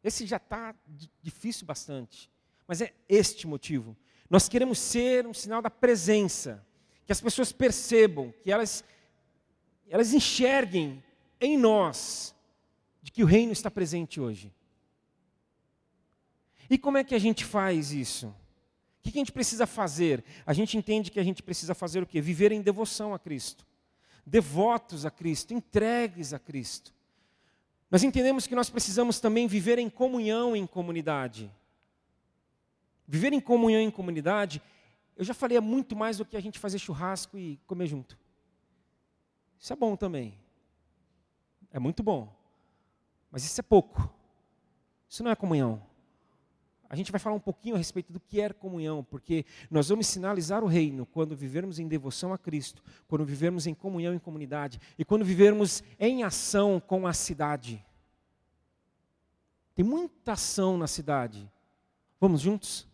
Esse 0.03 0.25
já 0.25 0.39
está 0.39 0.75
difícil 1.23 1.67
bastante. 1.67 2.31
Mas 2.67 2.81
é 2.81 2.95
este 3.07 3.47
motivo. 3.47 3.95
Nós 4.31 4.49
queremos 4.49 4.79
ser 4.79 5.27
um 5.27 5.35
sinal 5.35 5.61
da 5.61 5.69
presença. 5.69 6.67
Que 7.05 7.13
as 7.13 7.21
pessoas 7.21 7.53
percebam, 7.53 8.33
que 8.43 8.51
elas, 8.51 8.83
elas 9.87 10.15
enxerguem 10.15 11.05
em 11.39 11.59
nós 11.59 12.35
de 13.03 13.13
que 13.13 13.23
o 13.23 13.27
reino 13.27 13.53
está 13.53 13.71
presente 13.71 14.19
hoje. 14.19 14.51
E 16.71 16.79
como 16.79 16.97
é 16.97 17.05
que 17.05 17.15
a 17.15 17.19
gente 17.19 17.45
faz 17.45 17.93
isso? 17.93 18.29
O 18.29 19.03
que 19.03 19.11
a 19.11 19.21
gente 19.21 19.31
precisa 19.31 19.67
fazer? 19.67 20.25
A 20.47 20.55
gente 20.55 20.77
entende 20.79 21.11
que 21.11 21.21
a 21.21 21.23
gente 21.23 21.43
precisa 21.43 21.75
fazer 21.75 22.03
o 22.03 22.07
quê? 22.07 22.19
Viver 22.19 22.51
em 22.51 22.63
devoção 22.63 23.13
a 23.13 23.19
Cristo. 23.19 23.65
Devotos 24.27 25.07
a 25.07 25.11
Cristo, 25.11 25.55
entregues 25.55 26.33
a 26.35 26.39
Cristo. 26.39 26.93
Nós 27.89 28.03
entendemos 28.03 28.49
que 28.49 28.55
nós 28.57 28.69
precisamos 28.69 29.21
também 29.21 29.47
viver 29.47 29.79
em 29.79 29.89
comunhão 29.89 30.57
em 30.57 30.67
comunidade. 30.67 31.51
Viver 33.07 33.33
em 33.33 33.41
comunhão 33.41 33.81
em 33.81 33.91
comunidade, 33.91 34.61
eu 35.17 35.25
já 35.25 35.33
falei, 35.33 35.57
é 35.57 35.61
muito 35.61 35.95
mais 35.95 36.19
do 36.19 36.25
que 36.25 36.37
a 36.37 36.41
gente 36.41 36.59
fazer 36.59 36.79
churrasco 36.79 37.39
e 37.39 37.59
comer 37.67 37.87
junto. 37.87 38.19
Isso 39.61 39.73
é 39.73 39.77
bom 39.77 39.95
também. 39.95 40.37
É 41.71 41.79
muito 41.79 42.03
bom. 42.03 42.35
Mas 43.31 43.45
isso 43.45 43.61
é 43.61 43.63
pouco. 43.63 44.13
Isso 45.09 45.23
não 45.23 45.31
é 45.31 45.37
comunhão. 45.37 45.81
A 46.89 46.95
gente 46.95 47.11
vai 47.11 47.19
falar 47.19 47.35
um 47.35 47.41
pouquinho 47.41 47.75
a 47.75 47.79
respeito 47.79 48.13
do 48.13 48.21
que 48.21 48.41
é 48.41 48.53
comunhão, 48.53 49.03
porque 49.03 49.45
nós 49.71 49.89
vamos 49.89 50.07
sinalizar 50.07 50.63
o 50.63 50.69
reino 50.69 51.05
quando 51.05 51.35
vivermos 51.35 51.79
em 51.79 51.89
devoção 51.89 52.33
a 52.33 52.39
Cristo, 52.39 52.83
quando 53.09 53.25
vivermos 53.25 53.67
em 53.67 53.75
comunhão 53.75 54.15
em 54.15 54.19
comunidade 54.19 54.81
e 54.97 55.05
quando 55.05 55.25
vivermos 55.25 55.83
em 55.99 56.23
ação 56.23 56.81
com 56.81 57.07
a 57.07 57.13
cidade. 57.13 57.85
Tem 59.75 59.85
muita 59.85 60.33
ação 60.33 60.79
na 60.79 60.87
cidade. 60.87 61.51
Vamos 62.21 62.41
juntos? 62.41 62.87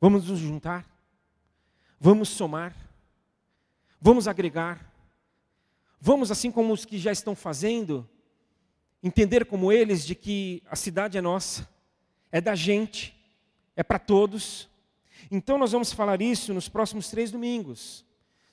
Vamos 0.00 0.28
nos 0.28 0.38
juntar? 0.38 0.84
Vamos 1.98 2.28
somar? 2.28 2.74
Vamos 4.00 4.28
agregar? 4.28 4.92
Vamos, 6.00 6.30
assim 6.30 6.50
como 6.50 6.72
os 6.72 6.84
que 6.84 6.98
já 6.98 7.12
estão 7.12 7.34
fazendo, 7.34 8.08
entender 9.02 9.46
como 9.46 9.72
eles 9.72 10.04
de 10.04 10.14
que 10.14 10.62
a 10.66 10.76
cidade 10.76 11.16
é 11.16 11.20
nossa 11.20 11.75
é 12.36 12.40
da 12.40 12.54
gente, 12.54 13.16
é 13.74 13.82
para 13.82 13.98
todos. 13.98 14.68
Então 15.30 15.56
nós 15.56 15.72
vamos 15.72 15.90
falar 15.90 16.20
isso 16.20 16.52
nos 16.52 16.68
próximos 16.68 17.08
três 17.08 17.30
domingos. 17.30 18.04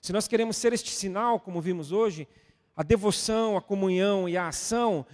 Se 0.02 0.14
nós 0.14 0.26
queremos 0.26 0.56
ser 0.56 0.72
este 0.72 0.90
sinal, 0.90 1.38
como 1.38 1.60
vimos 1.60 1.92
hoje, 1.92 2.26
a 2.78 2.82
devoção, 2.82 3.58
a 3.58 3.62
comunhão 3.62 4.30
e 4.30 4.38
a 4.38 4.48
ação, 4.48 5.06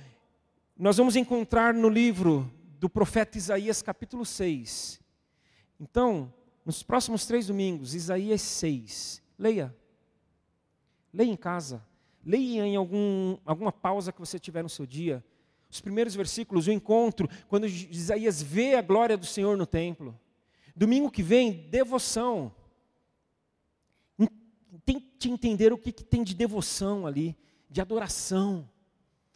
nós 0.77 0.97
vamos 0.97 1.15
encontrar 1.15 1.73
no 1.73 1.89
livro 1.89 2.47
do 2.79 2.88
profeta 2.88 3.39
Isaías, 3.39 3.82
capítulo 3.82 4.23
6. 4.23 5.01
Então, 5.79 6.32
nos 6.63 6.84
próximos 6.84 7.25
três 7.25 7.47
domingos, 7.47 7.95
Isaías 7.95 8.43
6. 8.43 9.19
Leia. 9.39 9.75
Leia 11.12 11.32
em 11.32 11.36
casa. 11.36 11.84
Leia 12.23 12.67
em 12.67 12.75
algum, 12.75 13.36
alguma 13.43 13.71
pausa 13.71 14.12
que 14.12 14.19
você 14.19 14.38
tiver 14.38 14.62
no 14.62 14.69
seu 14.69 14.86
dia 14.86 15.25
os 15.69 15.79
primeiros 15.79 16.15
versículos, 16.15 16.67
o 16.67 16.71
encontro, 16.71 17.29
quando 17.47 17.67
Isaías 17.67 18.41
vê 18.41 18.75
a 18.75 18.82
glória 18.82 19.15
do 19.15 19.25
Senhor 19.25 19.55
no 19.55 19.67
templo. 19.67 20.19
Domingo 20.75 21.12
que 21.12 21.21
vem, 21.21 21.67
devoção. 21.69 22.51
Tente 24.86 25.29
entender 25.29 25.71
o 25.71 25.77
que, 25.77 25.91
que 25.91 26.03
tem 26.03 26.23
de 26.23 26.34
devoção 26.34 27.05
ali, 27.05 27.38
de 27.69 27.82
adoração. 27.82 28.67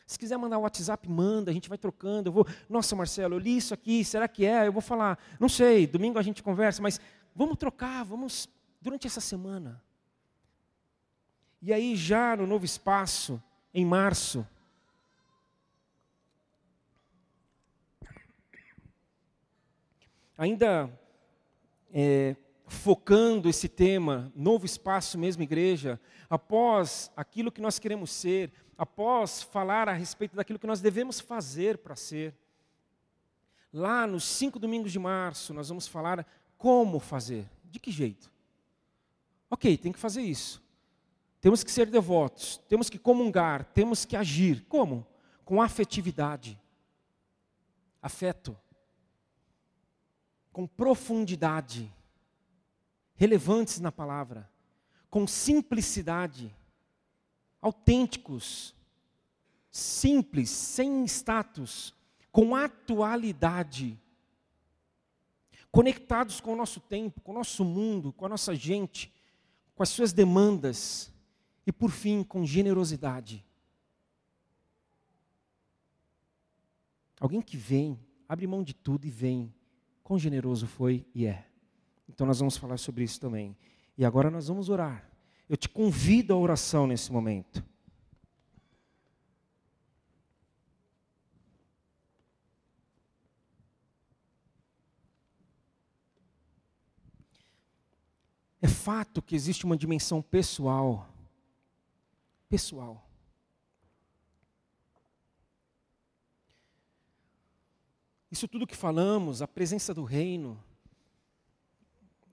Se 0.08 0.18
quiser 0.18 0.38
mandar 0.38 0.58
um 0.58 0.62
WhatsApp, 0.62 1.08
manda, 1.08 1.52
a 1.52 1.54
gente 1.54 1.70
vai 1.70 1.78
trocando. 1.78 2.30
Eu 2.30 2.34
vou, 2.34 2.48
nossa, 2.68 2.96
Marcelo, 2.96 3.36
eu 3.36 3.40
li 3.40 3.58
isso 3.58 3.74
aqui, 3.74 4.04
será 4.04 4.28
que 4.28 4.46
é? 4.46 4.68
Eu 4.68 4.74
vou 4.74 4.82
falar, 4.82 5.20
não 5.40 5.50
sei, 5.50 5.86
domingo 5.86 6.18
a 6.18 6.24
gente 6.24 6.42
conversa, 6.42 6.82
mas 6.82 7.00
vamos 7.36 7.58
trocar, 7.58 8.04
vamos, 8.04 8.50
durante 8.82 9.06
essa 9.06 9.22
semana. 9.22 9.82
E 11.62 11.72
aí, 11.72 11.96
já 11.96 12.36
no 12.36 12.46
novo 12.48 12.66
espaço, 12.66 13.42
em 13.74 13.86
março, 13.86 14.46
ainda 20.38 20.90
é, 21.94 22.36
focando 22.66 23.50
esse 23.50 23.70
tema, 23.70 24.32
novo 24.36 24.66
espaço, 24.66 25.18
mesmo 25.18 25.44
igreja, 25.44 26.00
após 26.30 27.12
aquilo 27.16 27.52
que 27.52 27.62
nós 27.62 27.80
queremos 27.80 28.12
ser, 28.12 28.52
após 28.78 29.44
falar 29.44 29.88
a 29.88 29.94
respeito 29.94 30.36
daquilo 30.36 30.60
que 30.60 30.68
nós 30.68 30.82
devemos 30.82 31.20
fazer 31.20 31.78
para 31.78 31.96
ser. 31.96 32.36
Lá 33.72 34.06
nos 34.06 34.24
cinco 34.24 34.60
domingos 34.60 34.92
de 34.92 35.00
março, 35.00 35.54
nós 35.54 35.70
vamos 35.70 35.88
falar 35.88 36.26
como 36.58 37.00
fazer, 37.00 37.50
de 37.66 37.80
que 37.80 37.92
jeito. 37.92 38.32
Ok, 39.50 39.78
tem 39.78 39.92
que 39.92 40.00
fazer 40.00 40.22
isso. 40.22 40.62
Temos 41.40 41.64
que 41.64 41.72
ser 41.72 41.88
devotos, 41.88 42.58
temos 42.70 42.90
que 42.90 42.98
comungar, 42.98 43.66
temos 43.66 44.06
que 44.06 44.16
agir. 44.16 44.66
Como? 44.70 45.06
Com 45.44 45.62
afetividade, 45.62 46.60
afeto 48.02 48.58
com 50.54 50.68
profundidade, 50.68 51.92
relevantes 53.16 53.80
na 53.80 53.92
palavra, 53.92 54.48
com 55.10 55.26
simplicidade, 55.26 56.56
autênticos, 57.60 58.76
simples, 59.72 60.52
sem 60.52 61.04
status, 61.06 61.92
com 62.32 62.56
atualidade, 62.56 64.00
conectados 65.72 66.40
com 66.40 66.54
o 66.54 66.56
nosso 66.56 66.80
tempo, 66.80 67.20
com 67.22 67.32
o 67.32 67.36
nosso 67.36 67.66
mundo, 67.66 68.14
com 68.14 68.28
a 68.28 68.30
nossa 68.30 68.54
gente, 68.54 69.12
com 69.74 69.82
as 69.82 69.90
suas 69.90 70.14
demandas 70.14 71.12
e, 71.66 71.72
por 71.72 71.90
fim, 71.90 72.24
com 72.24 72.46
generosidade. 72.46 73.44
Alguém 77.20 77.42
que 77.42 77.58
vem, 77.58 78.00
abre 78.30 78.46
mão 78.46 78.64
de 78.64 78.76
tudo 78.76 79.08
e 79.08 79.10
vem 79.10 79.52
Quão 80.04 80.20
generoso 80.20 80.68
foi 80.68 81.06
e 81.16 81.26
é. 81.26 81.46
Então 82.10 82.28
nós 82.28 82.40
vamos 82.40 82.58
falar 82.58 82.78
sobre 82.78 83.04
isso 83.04 83.20
também. 83.20 83.56
E 83.98 84.04
agora 84.04 84.30
nós 84.30 84.48
vamos 84.48 84.70
orar. 84.70 85.10
Eu 85.50 85.56
te 85.56 85.70
convido 85.70 86.34
à 86.34 86.38
oração 86.38 86.86
nesse 86.86 87.12
momento. 87.12 87.64
É 98.62 98.68
fato 98.68 99.22
que 99.22 99.36
existe 99.36 99.66
uma 99.66 99.76
dimensão 99.76 100.22
pessoal. 100.22 101.10
Pessoal. 102.50 103.13
Isso 108.34 108.48
tudo 108.48 108.66
que 108.66 108.76
falamos, 108.76 109.44
a 109.44 109.48
presença 109.48 109.94
do 109.94 110.04
reino, 110.04 110.60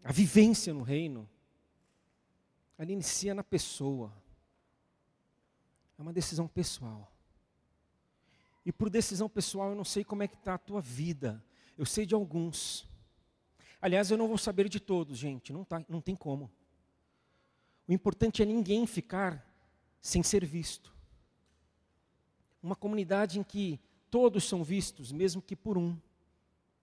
a 0.02 0.10
vivência 0.10 0.72
no 0.72 0.80
reino, 0.80 1.28
ela 2.78 2.90
inicia 2.90 3.34
na 3.34 3.44
pessoa. 3.44 4.10
É 5.98 6.00
uma 6.00 6.10
decisão 6.10 6.48
pessoal. 6.48 7.12
E 8.64 8.72
por 8.72 8.88
decisão 8.88 9.28
pessoal, 9.28 9.68
eu 9.68 9.74
não 9.74 9.84
sei 9.84 10.02
como 10.02 10.22
é 10.22 10.26
que 10.26 10.36
está 10.36 10.54
a 10.54 10.58
tua 10.58 10.80
vida. 10.80 11.44
Eu 11.76 11.84
sei 11.84 12.06
de 12.06 12.14
alguns. 12.14 12.88
Aliás, 13.78 14.10
eu 14.10 14.16
não 14.16 14.26
vou 14.26 14.38
saber 14.38 14.70
de 14.70 14.80
todos, 14.80 15.18
gente. 15.18 15.52
Não, 15.52 15.66
tá, 15.66 15.84
não 15.86 16.00
tem 16.00 16.16
como. 16.16 16.50
O 17.86 17.92
importante 17.92 18.42
é 18.42 18.46
ninguém 18.46 18.86
ficar 18.86 19.46
sem 20.00 20.22
ser 20.22 20.46
visto. 20.46 20.94
Uma 22.62 22.74
comunidade 22.74 23.38
em 23.38 23.42
que 23.42 23.78
todos 24.10 24.44
são 24.44 24.64
vistos, 24.64 25.12
mesmo 25.12 25.40
que 25.40 25.54
por 25.54 25.78
um, 25.78 25.96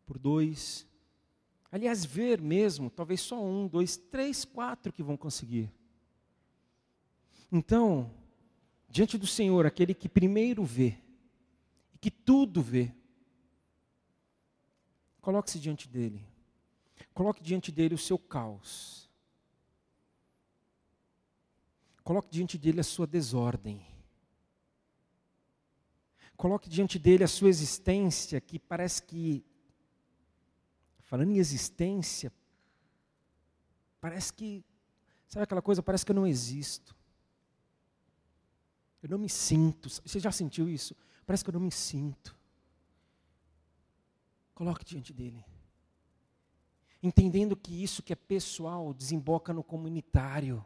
por 0.06 0.18
dois. 0.18 0.88
Aliás, 1.72 2.06
ver 2.06 2.42
mesmo, 2.42 2.90
talvez 2.90 3.22
só 3.22 3.44
um, 3.44 3.68
dois, 3.68 3.98
três, 3.98 4.46
quatro 4.46 4.94
que 4.94 5.04
vão 5.04 5.18
conseguir. 5.18 5.72
Então, 7.52 8.12
diante 8.90 9.18
do 9.18 9.28
Senhor, 9.28 9.66
aquele 9.66 9.94
que 9.94 10.08
primeiro 10.08 10.64
vê, 10.64 10.98
e 11.94 11.98
que 11.98 12.10
tudo 12.10 12.62
vê, 12.62 12.94
coloque-se 15.22 15.60
diante 15.60 15.88
dele. 15.88 16.26
Coloque 17.14 17.44
diante 17.44 17.72
dele 17.72 17.96
o 17.96 17.98
seu 17.98 18.18
caos. 18.18 19.10
Coloque 22.04 22.30
diante 22.30 22.58
dele 22.58 22.80
a 22.80 22.84
sua 22.84 23.06
desordem. 23.06 23.86
Coloque 26.38 26.70
diante 26.70 27.00
dele 27.00 27.24
a 27.24 27.28
sua 27.28 27.50
existência 27.50 28.40
que 28.40 28.60
parece 28.60 29.02
que, 29.02 29.44
falando 31.02 31.32
em 31.32 31.40
existência, 31.40 32.32
parece 34.00 34.32
que, 34.32 34.64
sabe 35.28 35.44
aquela 35.44 35.64
coisa? 35.64 35.82
Parece 35.82 36.06
que 36.06 36.12
eu 36.12 36.16
não 36.16 36.28
existo. 36.28 36.96
Eu 39.02 39.10
não 39.10 39.18
me 39.18 39.30
sinto. 39.30 39.90
Você 39.90 40.20
já 40.20 40.32
sentiu 40.32 40.70
isso? 40.70 40.96
Parece 41.26 41.44
que 41.44 41.50
eu 41.50 41.54
não 41.54 41.60
me 41.60 41.72
sinto. 41.72 42.38
Coloque 44.54 44.86
diante 44.86 45.12
dele. 45.12 45.44
Entendendo 47.02 47.56
que 47.56 47.84
isso 47.84 48.04
que 48.04 48.14
é 48.14 48.16
pessoal 48.16 48.94
desemboca 48.94 49.52
no 49.54 49.64
comunitário. 49.64 50.64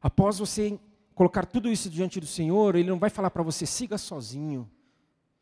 Após 0.00 0.38
você 0.38 0.78
colocar 1.16 1.46
tudo 1.46 1.72
isso 1.72 1.88
diante 1.88 2.20
do 2.20 2.26
Senhor, 2.26 2.76
Ele 2.76 2.90
não 2.90 2.98
vai 2.98 3.08
falar 3.08 3.30
para 3.30 3.42
você, 3.42 3.64
siga 3.64 3.96
sozinho, 3.96 4.70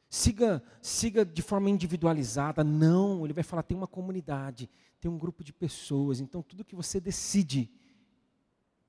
siga, 0.09 0.63
siga 0.81 1.25
de 1.27 1.43
forma 1.43 1.69
individualizada. 1.69 2.63
Não, 2.63 3.25
Ele 3.25 3.33
vai 3.33 3.43
falar, 3.43 3.65
tem 3.65 3.77
uma 3.77 3.89
comunidade, 3.89 4.71
tem 5.01 5.11
um 5.11 5.19
grupo 5.19 5.43
de 5.43 5.53
pessoas. 5.53 6.21
Então, 6.21 6.43
tudo 6.43 6.65
que 6.65 6.77
você 6.77 7.01
decide, 7.01 7.69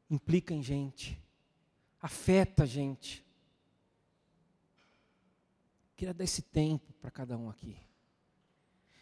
implica 0.07 0.53
em 0.53 0.61
gente, 0.61 1.19
afeta 1.99 2.63
a 2.63 2.67
gente. 2.67 3.25
Queria 5.95 6.13
dar 6.13 6.23
esse 6.23 6.43
tempo 6.43 6.93
para 7.01 7.09
cada 7.09 7.35
um 7.35 7.49
aqui. 7.49 7.75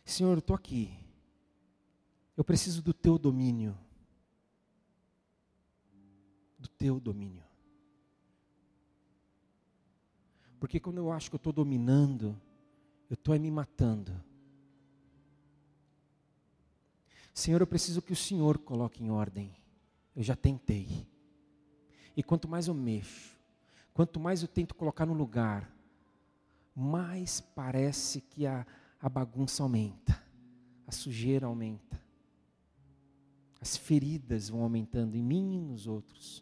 Senhor, 0.06 0.32
eu 0.32 0.40
estou 0.40 0.56
aqui. 0.56 0.98
Eu 2.38 2.46
preciso 2.46 2.82
do 2.82 2.94
teu 2.94 3.18
domínio. 3.18 3.78
Do 6.58 6.70
teu 6.70 6.98
domínio. 6.98 7.44
Porque 10.64 10.80
quando 10.80 10.99
eu 10.99 11.11
acho 11.11 11.30
que 11.30 11.36
eu 11.36 11.39
estou 11.39 11.51
dominando, 11.51 12.39
eu 13.09 13.16
estou 13.16 13.38
me 13.38 13.51
matando. 13.51 14.14
Senhor, 17.34 17.59
eu 17.59 17.68
preciso 17.68 18.01
que 18.01 18.14
o 18.14 18.16
Senhor 18.16 18.57
coloque 18.57 19.03
em 19.03 19.11
ordem. 19.11 19.53
Eu 20.16 20.24
já 20.24 20.38
tentei. 20.38 21.05
E 22.16 22.24
quanto 22.24 22.47
mais 22.47 22.70
eu 22.70 22.74
mexo, 22.74 23.38
quanto 23.93 24.22
mais 24.22 24.41
eu 24.41 24.47
tento 24.47 24.74
colocar 24.74 25.05
no 25.05 25.14
lugar, 25.14 25.70
mais 26.74 27.41
parece 27.41 28.22
que 28.22 28.47
a, 28.47 28.66
a 29.01 29.09
bagunça 29.09 29.64
aumenta, 29.64 30.18
a 30.88 30.93
sujeira 30.93 31.45
aumenta, 31.45 32.01
as 33.59 33.76
feridas 33.76 34.47
vão 34.47 34.64
aumentando 34.64 35.18
em 35.18 35.22
mim 35.22 35.57
e 35.57 35.59
nos 35.59 35.88
outros. 35.88 36.41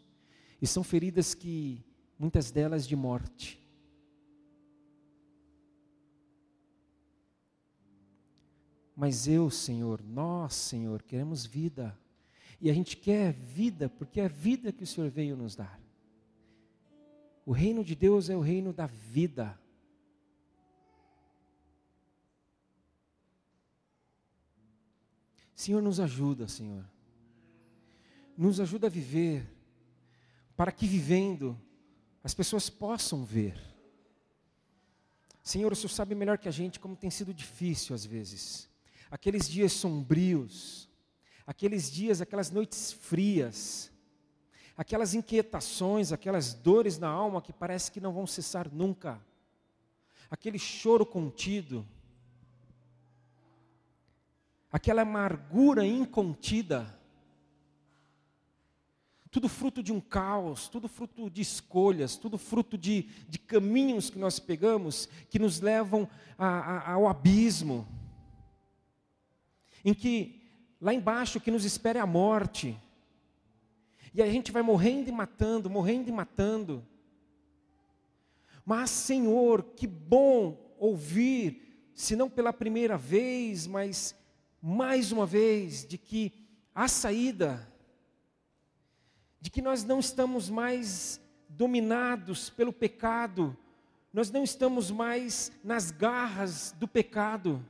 E 0.60 0.66
são 0.68 0.84
feridas 0.84 1.34
que, 1.34 1.84
muitas 2.16 2.52
delas 2.52 2.86
de 2.86 2.94
morte. 2.94 3.60
Mas 9.02 9.26
eu, 9.26 9.50
Senhor, 9.50 10.00
nós, 10.00 10.54
Senhor, 10.54 11.02
queremos 11.02 11.44
vida. 11.44 11.98
E 12.60 12.70
a 12.70 12.72
gente 12.72 12.96
quer 12.96 13.32
vida 13.32 13.88
porque 13.88 14.20
é 14.20 14.26
a 14.26 14.28
vida 14.28 14.70
que 14.70 14.84
o 14.84 14.86
Senhor 14.86 15.10
veio 15.10 15.36
nos 15.36 15.56
dar. 15.56 15.80
O 17.44 17.50
reino 17.50 17.82
de 17.82 17.96
Deus 17.96 18.30
é 18.30 18.36
o 18.36 18.40
reino 18.40 18.72
da 18.72 18.86
vida. 18.86 19.58
Senhor, 25.56 25.82
nos 25.82 25.98
ajuda, 25.98 26.46
Senhor. 26.46 26.88
Nos 28.38 28.60
ajuda 28.60 28.86
a 28.86 28.90
viver, 28.90 29.52
para 30.56 30.70
que 30.70 30.86
vivendo 30.86 31.60
as 32.22 32.34
pessoas 32.34 32.70
possam 32.70 33.24
ver. 33.24 33.60
Senhor, 35.42 35.72
o 35.72 35.74
Senhor 35.74 35.88
sabe 35.88 36.14
melhor 36.14 36.38
que 36.38 36.48
a 36.48 36.52
gente 36.52 36.78
como 36.78 36.94
tem 36.94 37.10
sido 37.10 37.34
difícil 37.34 37.96
às 37.96 38.06
vezes 38.06 38.70
aqueles 39.12 39.46
dias 39.46 39.74
sombrios, 39.74 40.88
aqueles 41.46 41.92
dias, 41.92 42.22
aquelas 42.22 42.50
noites 42.50 42.94
frias, 42.94 43.92
aquelas 44.74 45.12
inquietações, 45.12 46.12
aquelas 46.12 46.54
dores 46.54 46.98
na 46.98 47.10
alma 47.10 47.42
que 47.42 47.52
parece 47.52 47.92
que 47.92 48.00
não 48.00 48.10
vão 48.10 48.26
cessar 48.26 48.72
nunca, 48.72 49.20
aquele 50.30 50.58
choro 50.58 51.04
contido, 51.04 51.86
aquela 54.72 55.02
amargura 55.02 55.84
incontida, 55.86 56.98
tudo 59.30 59.46
fruto 59.46 59.82
de 59.82 59.92
um 59.92 60.00
caos, 60.00 60.68
tudo 60.68 60.88
fruto 60.88 61.28
de 61.28 61.42
escolhas, 61.42 62.16
tudo 62.16 62.38
fruto 62.38 62.78
de, 62.78 63.02
de 63.28 63.38
caminhos 63.38 64.08
que 64.08 64.18
nós 64.18 64.38
pegamos 64.38 65.06
que 65.28 65.38
nos 65.38 65.60
levam 65.60 66.08
a, 66.38 66.46
a, 66.46 66.92
ao 66.92 67.06
abismo 67.06 67.86
em 69.84 69.94
que 69.94 70.40
lá 70.80 70.92
embaixo 70.92 71.38
o 71.38 71.40
que 71.40 71.50
nos 71.50 71.64
espera 71.64 71.98
é 71.98 72.02
a 72.02 72.06
morte. 72.06 72.78
E 74.14 74.22
a 74.22 74.26
gente 74.26 74.52
vai 74.52 74.62
morrendo 74.62 75.08
e 75.08 75.12
matando, 75.12 75.70
morrendo 75.70 76.08
e 76.08 76.12
matando. 76.12 76.86
Mas, 78.64 78.90
Senhor, 78.90 79.62
que 79.76 79.86
bom 79.86 80.74
ouvir, 80.78 81.90
se 81.94 82.14
não 82.14 82.28
pela 82.28 82.52
primeira 82.52 82.96
vez, 82.96 83.66
mas 83.66 84.14
mais 84.60 85.10
uma 85.10 85.26
vez, 85.26 85.84
de 85.84 85.98
que 85.98 86.32
há 86.74 86.86
saída, 86.86 87.68
de 89.40 89.50
que 89.50 89.60
nós 89.60 89.82
não 89.82 89.98
estamos 89.98 90.48
mais 90.48 91.20
dominados 91.48 92.48
pelo 92.50 92.72
pecado, 92.72 93.56
nós 94.12 94.30
não 94.30 94.44
estamos 94.44 94.90
mais 94.90 95.50
nas 95.64 95.90
garras 95.90 96.72
do 96.78 96.86
pecado. 96.86 97.64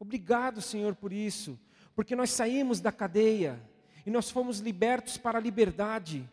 Obrigado, 0.00 0.62
Senhor, 0.62 0.94
por 0.94 1.12
isso, 1.12 1.60
porque 1.94 2.16
nós 2.16 2.30
saímos 2.30 2.80
da 2.80 2.90
cadeia 2.90 3.62
e 4.06 4.10
nós 4.10 4.30
fomos 4.30 4.58
libertos 4.58 5.18
para 5.18 5.38
a 5.38 5.42
liberdade. 5.42 6.26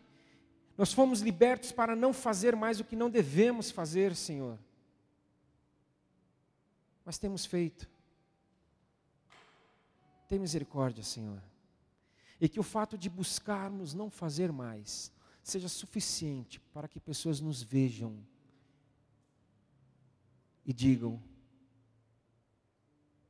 Nós 0.76 0.90
fomos 0.90 1.20
libertos 1.20 1.70
para 1.70 1.94
não 1.94 2.14
fazer 2.14 2.56
mais 2.56 2.80
o 2.80 2.84
que 2.84 2.96
não 2.96 3.10
devemos 3.10 3.70
fazer, 3.70 4.16
Senhor. 4.16 4.58
Mas 7.04 7.18
temos 7.18 7.44
feito. 7.44 7.86
Tem 10.26 10.38
misericórdia, 10.38 11.04
Senhor. 11.04 11.42
E 12.40 12.48
que 12.48 12.60
o 12.60 12.62
fato 12.62 12.96
de 12.96 13.10
buscarmos 13.10 13.92
não 13.92 14.08
fazer 14.08 14.50
mais 14.50 15.12
seja 15.42 15.68
suficiente 15.68 16.58
para 16.72 16.88
que 16.88 17.00
pessoas 17.00 17.38
nos 17.38 17.62
vejam 17.62 18.18
e 20.64 20.72
digam: 20.72 21.20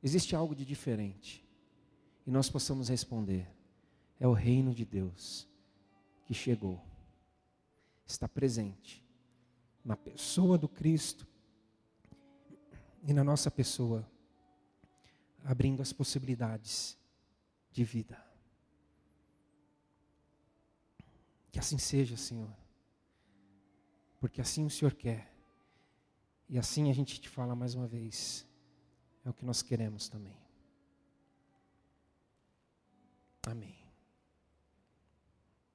existe 0.01 0.35
algo 0.35 0.55
de 0.55 0.65
diferente. 0.65 1.45
E 2.25 2.31
nós 2.31 2.49
possamos 2.49 2.89
responder: 2.89 3.47
é 4.19 4.27
o 4.27 4.33
reino 4.33 4.73
de 4.73 4.85
Deus 4.85 5.47
que 6.25 6.33
chegou, 6.33 6.79
está 8.05 8.27
presente 8.27 9.03
na 9.83 9.95
pessoa 9.95 10.57
do 10.57 10.67
Cristo 10.67 11.27
e 13.03 13.13
na 13.13 13.23
nossa 13.23 13.49
pessoa, 13.49 14.07
abrindo 15.43 15.81
as 15.81 15.93
possibilidades 15.93 16.97
de 17.71 17.83
vida. 17.83 18.23
Que 21.51 21.59
assim 21.59 21.77
seja, 21.77 22.15
Senhor, 22.17 22.55
porque 24.19 24.41
assim 24.41 24.65
o 24.65 24.69
Senhor 24.69 24.93
quer, 24.93 25.33
e 26.47 26.59
assim 26.59 26.89
a 26.89 26.93
gente 26.93 27.19
te 27.19 27.29
fala 27.29 27.55
mais 27.55 27.73
uma 27.73 27.87
vez. 27.87 28.48
É 29.29 29.31
o 29.31 29.33
que 29.35 29.45
nós 29.45 29.61
queremos 29.61 30.09
também. 30.09 30.35
Amém. 33.45 33.78